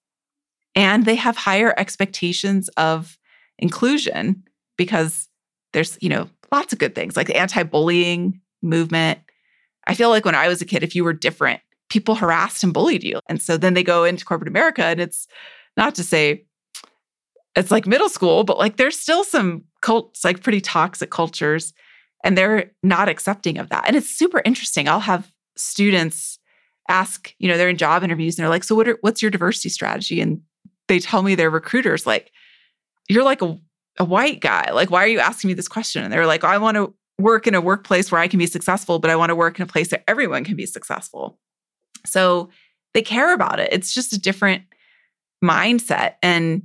And 0.75 1.05
they 1.05 1.15
have 1.15 1.37
higher 1.37 1.73
expectations 1.77 2.69
of 2.77 3.17
inclusion 3.57 4.43
because 4.77 5.29
there's, 5.73 5.97
you 6.01 6.09
know, 6.09 6.29
lots 6.51 6.73
of 6.73 6.79
good 6.79 6.93
things 6.93 7.17
like 7.17 7.27
the 7.27 7.37
anti-bullying 7.37 8.39
movement. 8.61 9.19
I 9.87 9.95
feel 9.95 10.09
like 10.09 10.25
when 10.25 10.35
I 10.35 10.47
was 10.47 10.61
a 10.61 10.65
kid, 10.65 10.83
if 10.83 10.95
you 10.95 11.03
were 11.03 11.13
different, 11.13 11.61
people 11.89 12.15
harassed 12.15 12.63
and 12.63 12.73
bullied 12.73 13.03
you. 13.03 13.19
And 13.29 13.41
so 13.41 13.57
then 13.57 13.73
they 13.73 13.83
go 13.83 14.03
into 14.03 14.25
corporate 14.25 14.49
America 14.49 14.83
and 14.83 14.99
it's 14.99 15.27
not 15.77 15.95
to 15.95 16.03
say 16.03 16.45
it's 17.55 17.71
like 17.71 17.87
middle 17.87 18.09
school, 18.09 18.43
but 18.43 18.57
like 18.57 18.77
there's 18.77 18.99
still 18.99 19.23
some 19.23 19.63
cults, 19.81 20.25
like 20.25 20.43
pretty 20.43 20.61
toxic 20.61 21.09
cultures, 21.09 21.73
and 22.23 22.37
they're 22.37 22.71
not 22.83 23.07
accepting 23.07 23.57
of 23.57 23.69
that. 23.69 23.85
And 23.87 23.95
it's 23.95 24.09
super 24.09 24.41
interesting. 24.43 24.89
I'll 24.89 24.99
have 24.99 25.31
students 25.55 26.37
ask, 26.87 27.33
you 27.39 27.47
know, 27.47 27.57
they're 27.57 27.69
in 27.69 27.77
job 27.77 28.03
interviews 28.03 28.37
and 28.37 28.43
they're 28.43 28.49
like, 28.49 28.63
so 28.63 28.75
what 28.75 28.87
are, 28.87 28.97
what's 29.01 29.21
your 29.21 29.31
diversity 29.31 29.69
strategy? 29.69 30.21
And 30.21 30.41
they 30.87 30.99
tell 30.99 31.23
me 31.23 31.35
their 31.35 31.49
recruiters, 31.49 32.05
like, 32.05 32.31
you're 33.09 33.23
like 33.23 33.41
a, 33.41 33.57
a 33.99 34.05
white 34.05 34.39
guy. 34.39 34.71
Like, 34.71 34.91
why 34.91 35.03
are 35.03 35.07
you 35.07 35.19
asking 35.19 35.49
me 35.49 35.53
this 35.53 35.67
question? 35.67 36.03
And 36.03 36.11
they're 36.11 36.25
like, 36.25 36.43
I 36.43 36.57
want 36.57 36.75
to 36.75 36.93
work 37.17 37.47
in 37.47 37.55
a 37.55 37.61
workplace 37.61 38.11
where 38.11 38.21
I 38.21 38.27
can 38.27 38.39
be 38.39 38.47
successful, 38.47 38.99
but 38.99 39.09
I 39.09 39.15
want 39.15 39.29
to 39.29 39.35
work 39.35 39.57
in 39.57 39.63
a 39.63 39.67
place 39.67 39.89
that 39.89 40.03
everyone 40.07 40.43
can 40.43 40.55
be 40.55 40.65
successful. 40.65 41.39
So 42.05 42.49
they 42.93 43.01
care 43.01 43.33
about 43.33 43.59
it. 43.59 43.71
It's 43.71 43.93
just 43.93 44.13
a 44.13 44.19
different 44.19 44.63
mindset. 45.43 46.15
And 46.21 46.63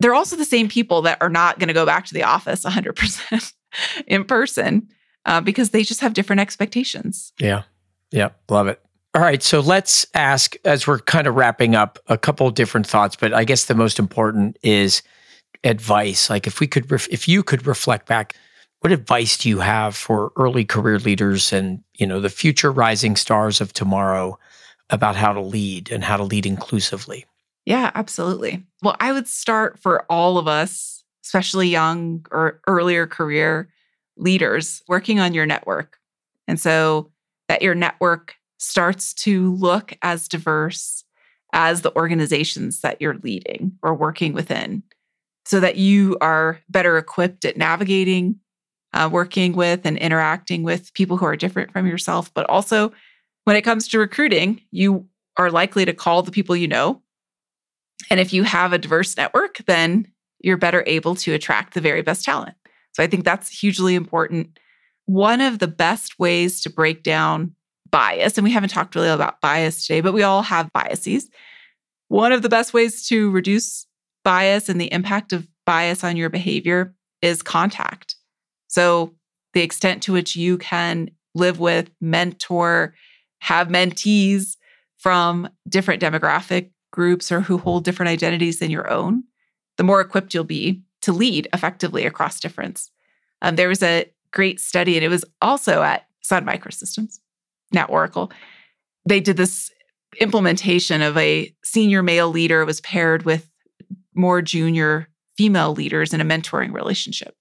they're 0.00 0.14
also 0.14 0.36
the 0.36 0.44
same 0.44 0.68
people 0.68 1.02
that 1.02 1.18
are 1.20 1.28
not 1.28 1.58
going 1.58 1.68
to 1.68 1.74
go 1.74 1.86
back 1.86 2.06
to 2.06 2.14
the 2.14 2.24
office 2.24 2.64
100% 2.64 3.52
in 4.06 4.24
person 4.24 4.88
uh, 5.26 5.40
because 5.40 5.70
they 5.70 5.82
just 5.82 6.00
have 6.00 6.14
different 6.14 6.40
expectations. 6.40 7.32
Yeah. 7.38 7.62
Yeah. 8.10 8.30
Love 8.48 8.66
it. 8.66 8.82
All 9.14 9.22
right. 9.22 9.42
So 9.42 9.58
let's 9.58 10.06
ask, 10.14 10.54
as 10.64 10.86
we're 10.86 11.00
kind 11.00 11.26
of 11.26 11.34
wrapping 11.34 11.74
up, 11.74 11.98
a 12.06 12.16
couple 12.16 12.48
different 12.50 12.86
thoughts, 12.86 13.16
but 13.16 13.34
I 13.34 13.44
guess 13.44 13.64
the 13.64 13.74
most 13.74 13.98
important 13.98 14.56
is 14.62 15.02
advice. 15.64 16.30
Like 16.30 16.46
if 16.46 16.60
we 16.60 16.68
could, 16.68 16.90
ref- 16.90 17.08
if 17.10 17.26
you 17.26 17.42
could 17.42 17.66
reflect 17.66 18.06
back, 18.06 18.34
what 18.80 18.92
advice 18.92 19.36
do 19.36 19.48
you 19.48 19.58
have 19.58 19.96
for 19.96 20.32
early 20.36 20.64
career 20.64 20.98
leaders 20.98 21.52
and, 21.52 21.82
you 21.96 22.06
know, 22.06 22.20
the 22.20 22.28
future 22.30 22.70
rising 22.70 23.16
stars 23.16 23.60
of 23.60 23.72
tomorrow 23.72 24.38
about 24.90 25.16
how 25.16 25.32
to 25.32 25.40
lead 25.40 25.90
and 25.90 26.04
how 26.04 26.16
to 26.16 26.22
lead 26.22 26.46
inclusively? 26.46 27.26
Yeah, 27.66 27.90
absolutely. 27.94 28.64
Well, 28.80 28.96
I 29.00 29.12
would 29.12 29.28
start 29.28 29.78
for 29.78 30.06
all 30.08 30.38
of 30.38 30.46
us, 30.48 31.04
especially 31.24 31.68
young 31.68 32.24
or 32.30 32.60
earlier 32.66 33.06
career 33.06 33.68
leaders, 34.16 34.82
working 34.88 35.20
on 35.20 35.34
your 35.34 35.46
network. 35.46 35.98
And 36.48 36.60
so 36.60 37.10
that 37.48 37.60
your 37.60 37.74
network 37.74 38.36
starts 38.60 39.14
to 39.14 39.54
look 39.56 39.96
as 40.02 40.28
diverse 40.28 41.04
as 41.52 41.82
the 41.82 41.94
organizations 41.96 42.80
that 42.80 43.00
you're 43.00 43.18
leading 43.18 43.72
or 43.82 43.94
working 43.94 44.32
within, 44.32 44.82
so 45.44 45.58
that 45.60 45.76
you 45.76 46.16
are 46.20 46.60
better 46.68 46.96
equipped 46.96 47.44
at 47.44 47.56
navigating, 47.56 48.38
uh, 48.92 49.08
working 49.10 49.54
with, 49.54 49.84
and 49.84 49.98
interacting 49.98 50.62
with 50.62 50.94
people 50.94 51.16
who 51.16 51.26
are 51.26 51.36
different 51.36 51.72
from 51.72 51.86
yourself. 51.86 52.32
But 52.34 52.48
also, 52.48 52.92
when 53.44 53.56
it 53.56 53.62
comes 53.62 53.88
to 53.88 53.98
recruiting, 53.98 54.60
you 54.70 55.08
are 55.36 55.50
likely 55.50 55.84
to 55.84 55.92
call 55.92 56.22
the 56.22 56.30
people 56.30 56.54
you 56.54 56.68
know 56.68 57.02
and 58.08 58.20
if 58.20 58.32
you 58.32 58.42
have 58.44 58.72
a 58.72 58.78
diverse 58.78 59.16
network, 59.16 59.58
then 59.66 60.06
you're 60.40 60.56
better 60.56 60.82
able 60.86 61.14
to 61.16 61.34
attract 61.34 61.74
the 61.74 61.80
very 61.80 62.02
best 62.02 62.24
talent. 62.24 62.54
So 62.92 63.02
I 63.02 63.06
think 63.06 63.24
that's 63.24 63.48
hugely 63.48 63.94
important. 63.94 64.58
One 65.06 65.40
of 65.40 65.58
the 65.58 65.68
best 65.68 66.18
ways 66.18 66.60
to 66.62 66.70
break 66.70 67.02
down 67.02 67.54
bias, 67.90 68.36
and 68.36 68.44
we 68.44 68.50
haven't 68.50 68.70
talked 68.70 68.94
really 68.94 69.08
about 69.08 69.40
bias 69.40 69.86
today, 69.86 70.00
but 70.00 70.12
we 70.12 70.22
all 70.22 70.42
have 70.42 70.72
biases. 70.72 71.28
One 72.08 72.32
of 72.32 72.42
the 72.42 72.48
best 72.48 72.72
ways 72.74 73.06
to 73.08 73.30
reduce 73.30 73.86
bias 74.24 74.68
and 74.68 74.80
the 74.80 74.92
impact 74.92 75.32
of 75.32 75.46
bias 75.64 76.04
on 76.04 76.16
your 76.16 76.30
behavior 76.30 76.94
is 77.22 77.42
contact. 77.42 78.16
So, 78.68 79.14
the 79.52 79.62
extent 79.62 80.02
to 80.04 80.12
which 80.12 80.36
you 80.36 80.58
can 80.58 81.10
live 81.34 81.58
with, 81.58 81.90
mentor, 82.00 82.94
have 83.40 83.68
mentees 83.68 84.56
from 84.98 85.48
different 85.68 86.02
demographic 86.02 86.70
groups 86.92 87.32
or 87.32 87.40
who 87.40 87.58
hold 87.58 87.84
different 87.84 88.10
identities 88.10 88.58
than 88.58 88.70
your 88.70 88.90
own, 88.90 89.24
the 89.76 89.82
more 89.82 90.00
equipped 90.00 90.34
you'll 90.34 90.44
be 90.44 90.82
to 91.02 91.12
lead 91.12 91.48
effectively 91.52 92.04
across 92.04 92.40
difference. 92.40 92.90
Um, 93.42 93.56
there 93.56 93.68
was 93.68 93.82
a 93.82 94.10
great 94.32 94.60
study, 94.60 94.96
and 94.96 95.04
it 95.04 95.08
was 95.08 95.24
also 95.40 95.82
at 95.82 96.06
Sun 96.20 96.44
Microsystems, 96.44 97.18
now 97.72 97.84
Oracle. 97.86 98.32
They 99.06 99.20
did 99.20 99.36
this 99.36 99.70
implementation 100.20 101.02
of 101.02 101.16
a 101.16 101.54
senior 101.64 102.02
male 102.02 102.28
leader 102.28 102.64
was 102.64 102.80
paired 102.80 103.24
with 103.24 103.48
more 104.14 104.42
junior 104.42 105.08
female 105.36 105.72
leaders 105.72 106.12
in 106.12 106.20
a 106.20 106.24
mentoring 106.24 106.74
relationship. 106.74 107.34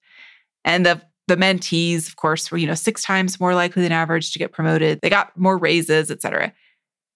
And 0.64 0.86
the 0.86 1.02
the 1.28 1.36
mentees, 1.36 2.08
of 2.08 2.16
course, 2.16 2.50
were, 2.50 2.58
you 2.58 2.66
know, 2.66 2.74
six 2.74 3.04
times 3.04 3.40
more 3.40 3.54
likely 3.54 3.84
than 3.84 3.92
average 3.92 4.34
to 4.34 4.40
get 4.40 4.52
promoted. 4.52 5.00
They 5.02 5.12
got 5.12 5.38
more 5.38 5.60
raises, 5.60 6.10
et 6.10 6.24
cetera. 6.24 6.54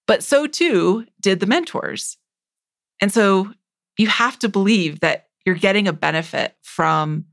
But 0.06 0.22
so 0.22 0.46
too 0.46 1.04
did 1.20 1.40
the 1.40 1.46
mentors. 1.46 2.16
And 3.00 3.12
so 3.12 3.50
you 3.98 4.06
have 4.06 4.38
to 4.38 4.48
believe 4.48 5.00
that 5.00 5.26
you're 5.44 5.56
getting 5.56 5.88
a 5.88 5.92
benefit 5.92 6.54
from 6.62 7.24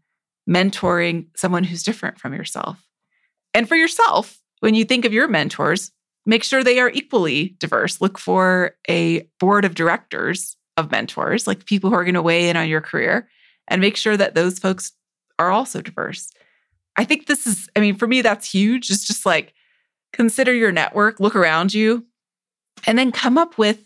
mentoring 0.49 1.27
someone 1.35 1.63
who's 1.63 1.83
different 1.83 2.19
from 2.19 2.33
yourself. 2.33 2.83
And 3.53 3.67
for 3.67 3.75
yourself, 3.75 4.40
when 4.61 4.73
you 4.73 4.85
think 4.85 5.05
of 5.05 5.13
your 5.13 5.27
mentors, 5.27 5.91
make 6.25 6.43
sure 6.43 6.63
they 6.63 6.79
are 6.79 6.89
equally 6.89 7.55
diverse. 7.59 7.99
Look 7.99 8.17
for 8.17 8.75
a 8.89 9.27
board 9.39 9.65
of 9.65 9.75
directors 9.75 10.55
of 10.77 10.91
mentors, 10.91 11.45
like 11.45 11.65
people 11.65 11.89
who 11.89 11.95
are 11.95 12.05
going 12.05 12.15
to 12.15 12.21
weigh 12.21 12.49
in 12.49 12.55
on 12.55 12.69
your 12.69 12.81
career, 12.81 13.27
and 13.67 13.81
make 13.81 13.97
sure 13.97 14.15
that 14.15 14.35
those 14.35 14.57
folks 14.57 14.93
are 15.37 15.51
also 15.51 15.81
diverse. 15.81 16.31
I 16.95 17.03
think 17.03 17.25
this 17.25 17.45
is, 17.45 17.69
I 17.75 17.79
mean, 17.79 17.95
for 17.95 18.07
me, 18.07 18.21
that's 18.21 18.51
huge. 18.51 18.89
It's 18.89 19.05
just 19.05 19.25
like 19.25 19.53
consider 20.13 20.53
your 20.53 20.71
network, 20.71 21.19
look 21.19 21.35
around 21.35 21.73
you, 21.73 22.05
and 22.85 22.97
then 22.97 23.11
come 23.11 23.37
up 23.37 23.57
with 23.57 23.79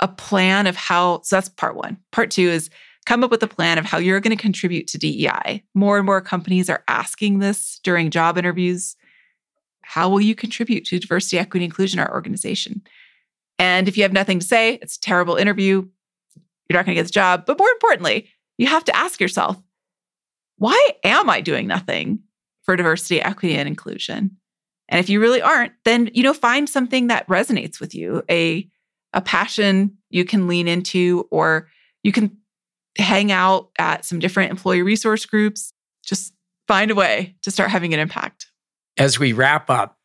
a 0.00 0.08
plan 0.08 0.66
of 0.66 0.76
how, 0.76 1.20
so 1.22 1.36
that's 1.36 1.48
part 1.48 1.76
one. 1.76 1.96
Part 2.12 2.30
two 2.30 2.48
is 2.48 2.70
come 3.06 3.24
up 3.24 3.30
with 3.30 3.42
a 3.42 3.48
plan 3.48 3.78
of 3.78 3.84
how 3.84 3.98
you're 3.98 4.20
going 4.20 4.36
to 4.36 4.40
contribute 4.40 4.86
to 4.88 4.98
DEI. 4.98 5.64
More 5.74 5.96
and 5.96 6.06
more 6.06 6.20
companies 6.20 6.68
are 6.68 6.84
asking 6.88 7.38
this 7.38 7.80
during 7.82 8.10
job 8.10 8.36
interviews. 8.36 8.96
How 9.88 10.10
will 10.10 10.20
you 10.20 10.34
contribute 10.34 10.84
to 10.84 10.98
diversity, 10.98 11.38
equity, 11.38 11.64
inclusion 11.64 11.98
in 11.98 12.06
our 12.06 12.12
organization? 12.12 12.82
And 13.58 13.88
if 13.88 13.96
you 13.96 14.02
have 14.02 14.12
nothing 14.12 14.38
to 14.38 14.46
say, 14.46 14.74
it's 14.82 14.98
a 14.98 15.00
terrible 15.00 15.36
interview. 15.36 15.88
You're 16.68 16.78
not 16.78 16.84
going 16.84 16.94
to 16.94 17.00
get 17.00 17.06
the 17.06 17.12
job. 17.12 17.46
But 17.46 17.58
more 17.58 17.70
importantly, 17.70 18.28
you 18.58 18.66
have 18.66 18.84
to 18.84 18.94
ask 18.94 19.18
yourself, 19.18 19.56
why 20.58 20.78
am 21.04 21.30
I 21.30 21.40
doing 21.40 21.66
nothing 21.66 22.18
for 22.64 22.76
diversity, 22.76 23.22
equity, 23.22 23.54
and 23.54 23.66
inclusion? 23.66 24.36
And 24.90 25.00
if 25.00 25.08
you 25.08 25.20
really 25.20 25.40
aren't, 25.40 25.72
then 25.86 26.10
you 26.12 26.22
know, 26.22 26.34
find 26.34 26.68
something 26.68 27.06
that 27.06 27.26
resonates 27.26 27.80
with 27.80 27.94
you, 27.94 28.22
a 28.30 28.68
a 29.14 29.22
passion 29.22 29.96
you 30.10 30.26
can 30.26 30.48
lean 30.48 30.68
into, 30.68 31.26
or 31.30 31.70
you 32.02 32.12
can 32.12 32.36
hang 32.98 33.32
out 33.32 33.70
at 33.78 34.04
some 34.04 34.18
different 34.18 34.50
employee 34.50 34.82
resource 34.82 35.24
groups. 35.24 35.72
Just 36.04 36.34
find 36.66 36.90
a 36.90 36.94
way 36.94 37.36
to 37.40 37.50
start 37.50 37.70
having 37.70 37.94
an 37.94 38.00
impact. 38.00 38.47
As 38.98 39.18
we 39.18 39.32
wrap 39.32 39.70
up, 39.70 39.96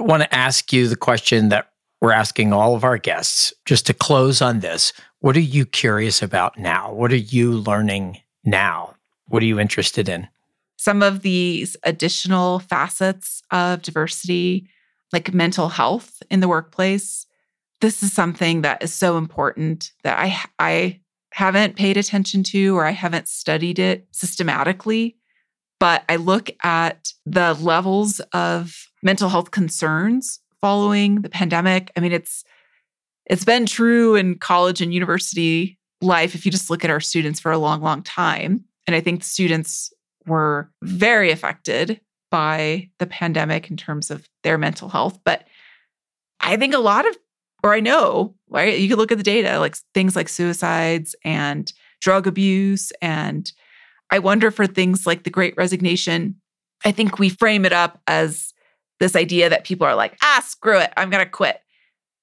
I 0.00 0.04
want 0.04 0.22
to 0.22 0.34
ask 0.34 0.72
you 0.72 0.88
the 0.88 0.96
question 0.96 1.50
that 1.50 1.68
we're 2.00 2.12
asking 2.12 2.52
all 2.52 2.74
of 2.74 2.82
our 2.82 2.98
guests 2.98 3.52
just 3.66 3.86
to 3.86 3.94
close 3.94 4.40
on 4.40 4.60
this. 4.60 4.92
What 5.20 5.36
are 5.36 5.40
you 5.40 5.66
curious 5.66 6.22
about 6.22 6.58
now? 6.58 6.92
What 6.92 7.12
are 7.12 7.16
you 7.16 7.52
learning 7.52 8.18
now? 8.42 8.94
What 9.28 9.42
are 9.42 9.46
you 9.46 9.60
interested 9.60 10.08
in? 10.08 10.28
Some 10.76 11.02
of 11.02 11.20
these 11.20 11.76
additional 11.84 12.58
facets 12.58 13.42
of 13.52 13.82
diversity, 13.82 14.66
like 15.12 15.32
mental 15.32 15.68
health 15.68 16.22
in 16.30 16.40
the 16.40 16.48
workplace, 16.48 17.26
this 17.82 18.02
is 18.02 18.12
something 18.12 18.62
that 18.62 18.82
is 18.82 18.94
so 18.94 19.18
important 19.18 19.92
that 20.04 20.18
I 20.18 20.38
I 20.58 21.00
haven't 21.32 21.76
paid 21.76 21.96
attention 21.96 22.42
to 22.44 22.76
or 22.76 22.84
I 22.84 22.90
haven't 22.90 23.28
studied 23.28 23.78
it 23.78 24.06
systematically. 24.10 25.16
But 25.82 26.04
I 26.08 26.14
look 26.14 26.48
at 26.62 27.12
the 27.26 27.54
levels 27.54 28.20
of 28.32 28.86
mental 29.02 29.28
health 29.28 29.50
concerns 29.50 30.38
following 30.60 31.22
the 31.22 31.28
pandemic. 31.28 31.90
I 31.96 32.00
mean, 32.00 32.12
it's 32.12 32.44
it's 33.26 33.44
been 33.44 33.66
true 33.66 34.14
in 34.14 34.38
college 34.38 34.80
and 34.80 34.94
university 34.94 35.80
life 36.00 36.36
if 36.36 36.46
you 36.46 36.52
just 36.52 36.70
look 36.70 36.84
at 36.84 36.90
our 36.90 37.00
students 37.00 37.40
for 37.40 37.50
a 37.50 37.58
long, 37.58 37.82
long 37.82 38.04
time. 38.04 38.62
And 38.86 38.94
I 38.94 39.00
think 39.00 39.24
students 39.24 39.92
were 40.24 40.70
very 40.84 41.32
affected 41.32 42.00
by 42.30 42.88
the 43.00 43.06
pandemic 43.06 43.68
in 43.68 43.76
terms 43.76 44.08
of 44.12 44.28
their 44.44 44.58
mental 44.58 44.88
health. 44.88 45.18
But 45.24 45.48
I 46.38 46.56
think 46.58 46.74
a 46.74 46.78
lot 46.78 47.08
of, 47.08 47.16
or 47.64 47.74
I 47.74 47.80
know, 47.80 48.36
right? 48.48 48.78
You 48.78 48.88
can 48.88 48.98
look 48.98 49.10
at 49.10 49.18
the 49.18 49.24
data, 49.24 49.58
like 49.58 49.74
things 49.94 50.14
like 50.14 50.28
suicides 50.28 51.16
and 51.24 51.72
drug 52.00 52.28
abuse. 52.28 52.92
And 53.02 53.50
I 54.12 54.18
wonder 54.18 54.50
for 54.50 54.66
things 54.66 55.06
like 55.06 55.24
the 55.24 55.30
great 55.30 55.56
resignation, 55.56 56.36
I 56.84 56.92
think 56.92 57.18
we 57.18 57.30
frame 57.30 57.64
it 57.64 57.72
up 57.72 58.00
as 58.06 58.52
this 59.00 59.16
idea 59.16 59.48
that 59.48 59.64
people 59.64 59.86
are 59.86 59.94
like, 59.94 60.18
ah, 60.22 60.44
screw 60.46 60.78
it, 60.78 60.92
I'm 60.98 61.08
going 61.08 61.24
to 61.24 61.30
quit. 61.30 61.60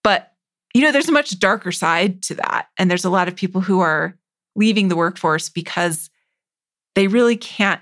But, 0.04 0.32
you 0.75 0.84
know, 0.84 0.91
there's 0.91 1.10
a 1.10 1.13
much 1.13 1.39
darker 1.39 1.71
side 1.71 2.21
to 2.23 2.36
that. 2.36 2.67
And 2.78 2.89
there's 2.91 3.06
a 3.06 3.10
lot 3.10 3.28
of 3.28 3.36
people 3.36 3.60
who 3.60 3.80
are 3.80 4.15
leaving 4.56 4.88
the 4.88 4.95
workforce 4.95 5.49
because 5.49 6.12
they 6.93 7.08
really 7.08 7.36
can't 7.36 7.82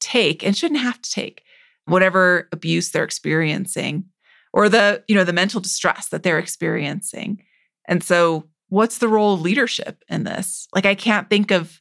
take 0.00 0.44
and 0.44 0.56
shouldn't 0.56 0.80
have 0.80 1.00
to 1.00 1.10
take 1.10 1.44
whatever 1.84 2.48
abuse 2.50 2.90
they're 2.90 3.04
experiencing 3.04 4.04
or 4.52 4.68
the 4.68 5.02
you 5.08 5.14
know 5.14 5.24
the 5.24 5.32
mental 5.32 5.60
distress 5.60 6.08
that 6.08 6.22
they're 6.22 6.38
experiencing 6.38 7.42
and 7.86 8.04
so 8.04 8.44
what's 8.68 8.98
the 8.98 9.08
role 9.08 9.34
of 9.34 9.40
leadership 9.40 10.04
in 10.08 10.24
this 10.24 10.68
like 10.74 10.84
i 10.84 10.94
can't 10.94 11.30
think 11.30 11.50
of 11.50 11.80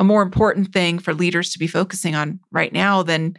a 0.00 0.04
more 0.04 0.22
important 0.22 0.72
thing 0.72 0.98
for 0.98 1.14
leaders 1.14 1.50
to 1.52 1.58
be 1.60 1.68
focusing 1.68 2.16
on 2.16 2.40
right 2.50 2.72
now 2.72 3.04
than 3.04 3.36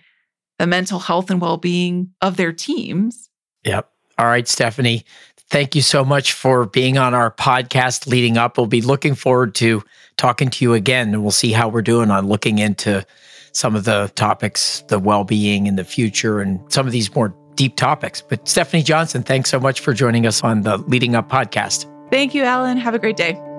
the 0.59 0.67
mental 0.67 0.99
health 0.99 1.29
and 1.29 1.41
well-being 1.41 2.09
of 2.21 2.37
their 2.37 2.53
teams 2.53 3.29
yep 3.65 3.91
all 4.17 4.27
right 4.27 4.45
stefanie 4.45 5.03
thank 5.49 5.75
you 5.75 5.81
so 5.81 6.05
much 6.05 6.31
for 6.31 6.65
being 6.65 6.97
on 6.97 7.13
our 7.13 7.31
podcast 7.31 8.07
leading 8.07 8.37
up 8.37 8.57
we'll 8.57 8.67
be 8.67 8.81
looking 8.81 9.15
forward 9.15 9.53
to 9.53 9.83
talking 10.15 10.49
to 10.49 10.63
you 10.63 10.73
again 10.73 11.09
and 11.13 11.21
we'll 11.21 11.31
see 11.31 11.51
how 11.51 11.67
we're 11.67 11.81
doing 11.81 12.09
on 12.09 12.27
looking 12.27 12.59
into 12.59 13.05
some 13.53 13.75
of 13.75 13.83
the 13.83 14.11
topics, 14.15 14.83
the 14.87 14.99
well 14.99 15.23
being 15.23 15.67
in 15.67 15.75
the 15.75 15.83
future, 15.83 16.39
and 16.39 16.59
some 16.71 16.85
of 16.85 16.91
these 16.91 17.13
more 17.15 17.35
deep 17.55 17.75
topics. 17.75 18.21
But 18.21 18.45
Stefanie 18.45 18.83
Johnson, 18.83 19.23
thanks 19.23 19.49
so 19.49 19.59
much 19.59 19.79
for 19.79 19.93
joining 19.93 20.25
us 20.25 20.43
on 20.43 20.61
the 20.61 20.77
Leading 20.77 21.15
Up 21.15 21.29
podcast. 21.29 21.85
Thank 22.09 22.33
you, 22.33 22.43
Alan. 22.43 22.77
Have 22.77 22.93
a 22.93 22.99
great 22.99 23.17
day. 23.17 23.50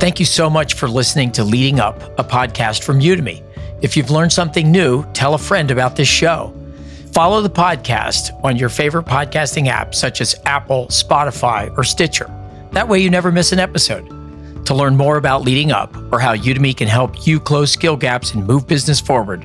Thank 0.00 0.18
you 0.18 0.24
so 0.24 0.48
much 0.48 0.74
for 0.74 0.88
listening 0.88 1.30
to 1.32 1.44
Leading 1.44 1.78
Up, 1.78 2.00
a 2.18 2.24
podcast 2.24 2.84
from 2.84 3.00
Udemy. 3.00 3.42
If 3.82 3.98
you've 3.98 4.10
learned 4.10 4.32
something 4.32 4.72
new, 4.72 5.04
tell 5.12 5.34
a 5.34 5.38
friend 5.38 5.70
about 5.70 5.94
this 5.94 6.08
show. 6.08 6.54
Follow 7.12 7.42
the 7.42 7.50
podcast 7.50 8.32
on 8.42 8.56
your 8.56 8.70
favorite 8.70 9.04
podcasting 9.04 9.66
app, 9.66 9.94
such 9.94 10.22
as 10.22 10.34
Apple, 10.46 10.86
Spotify, 10.86 11.76
or 11.76 11.84
Stitcher. 11.84 12.34
That 12.72 12.88
way, 12.88 13.00
you 13.00 13.10
never 13.10 13.30
miss 13.30 13.52
an 13.52 13.58
episode. 13.58 14.08
To 14.64 14.74
learn 14.74 14.96
more 14.96 15.18
about 15.18 15.42
leading 15.42 15.70
up 15.70 15.94
or 16.10 16.18
how 16.18 16.34
Udemy 16.34 16.74
can 16.74 16.88
help 16.88 17.26
you 17.26 17.38
close 17.38 17.70
skill 17.70 17.98
gaps 17.98 18.32
and 18.32 18.46
move 18.46 18.66
business 18.66 19.00
forward, 19.00 19.44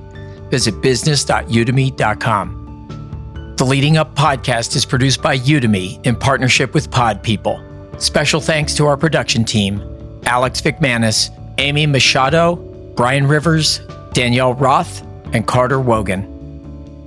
visit 0.50 0.82
business.udemy.com. 0.82 3.56
The 3.58 3.65
Leading 3.65 3.98
Up 3.98 4.15
podcast 4.15 4.74
is 4.78 4.86
produced 4.86 5.22
by 5.22 5.38
Udemy 5.38 6.06
in 6.06 6.15
partnership 6.15 6.74
with 6.74 6.89
Pod 6.89 7.22
People. 7.22 7.62
Special 7.98 8.39
thanks 8.39 8.74
to 8.76 8.86
our 8.86 8.96
production 8.96 9.44
team 9.44 9.82
Alex 10.26 10.62
McManus, 10.62 11.30
Amy 11.58 11.86
Machado, 11.86 12.56
Brian 12.96 13.28
Rivers, 13.28 13.80
Danielle 14.14 14.54
Roth, 14.54 15.02
and 15.34 15.46
Carter 15.46 15.80
Wogan. 15.80 16.32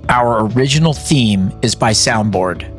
Our 0.09 0.45
original 0.47 0.93
theme 0.93 1.51
is 1.61 1.75
by 1.75 1.91
Soundboard. 1.91 2.78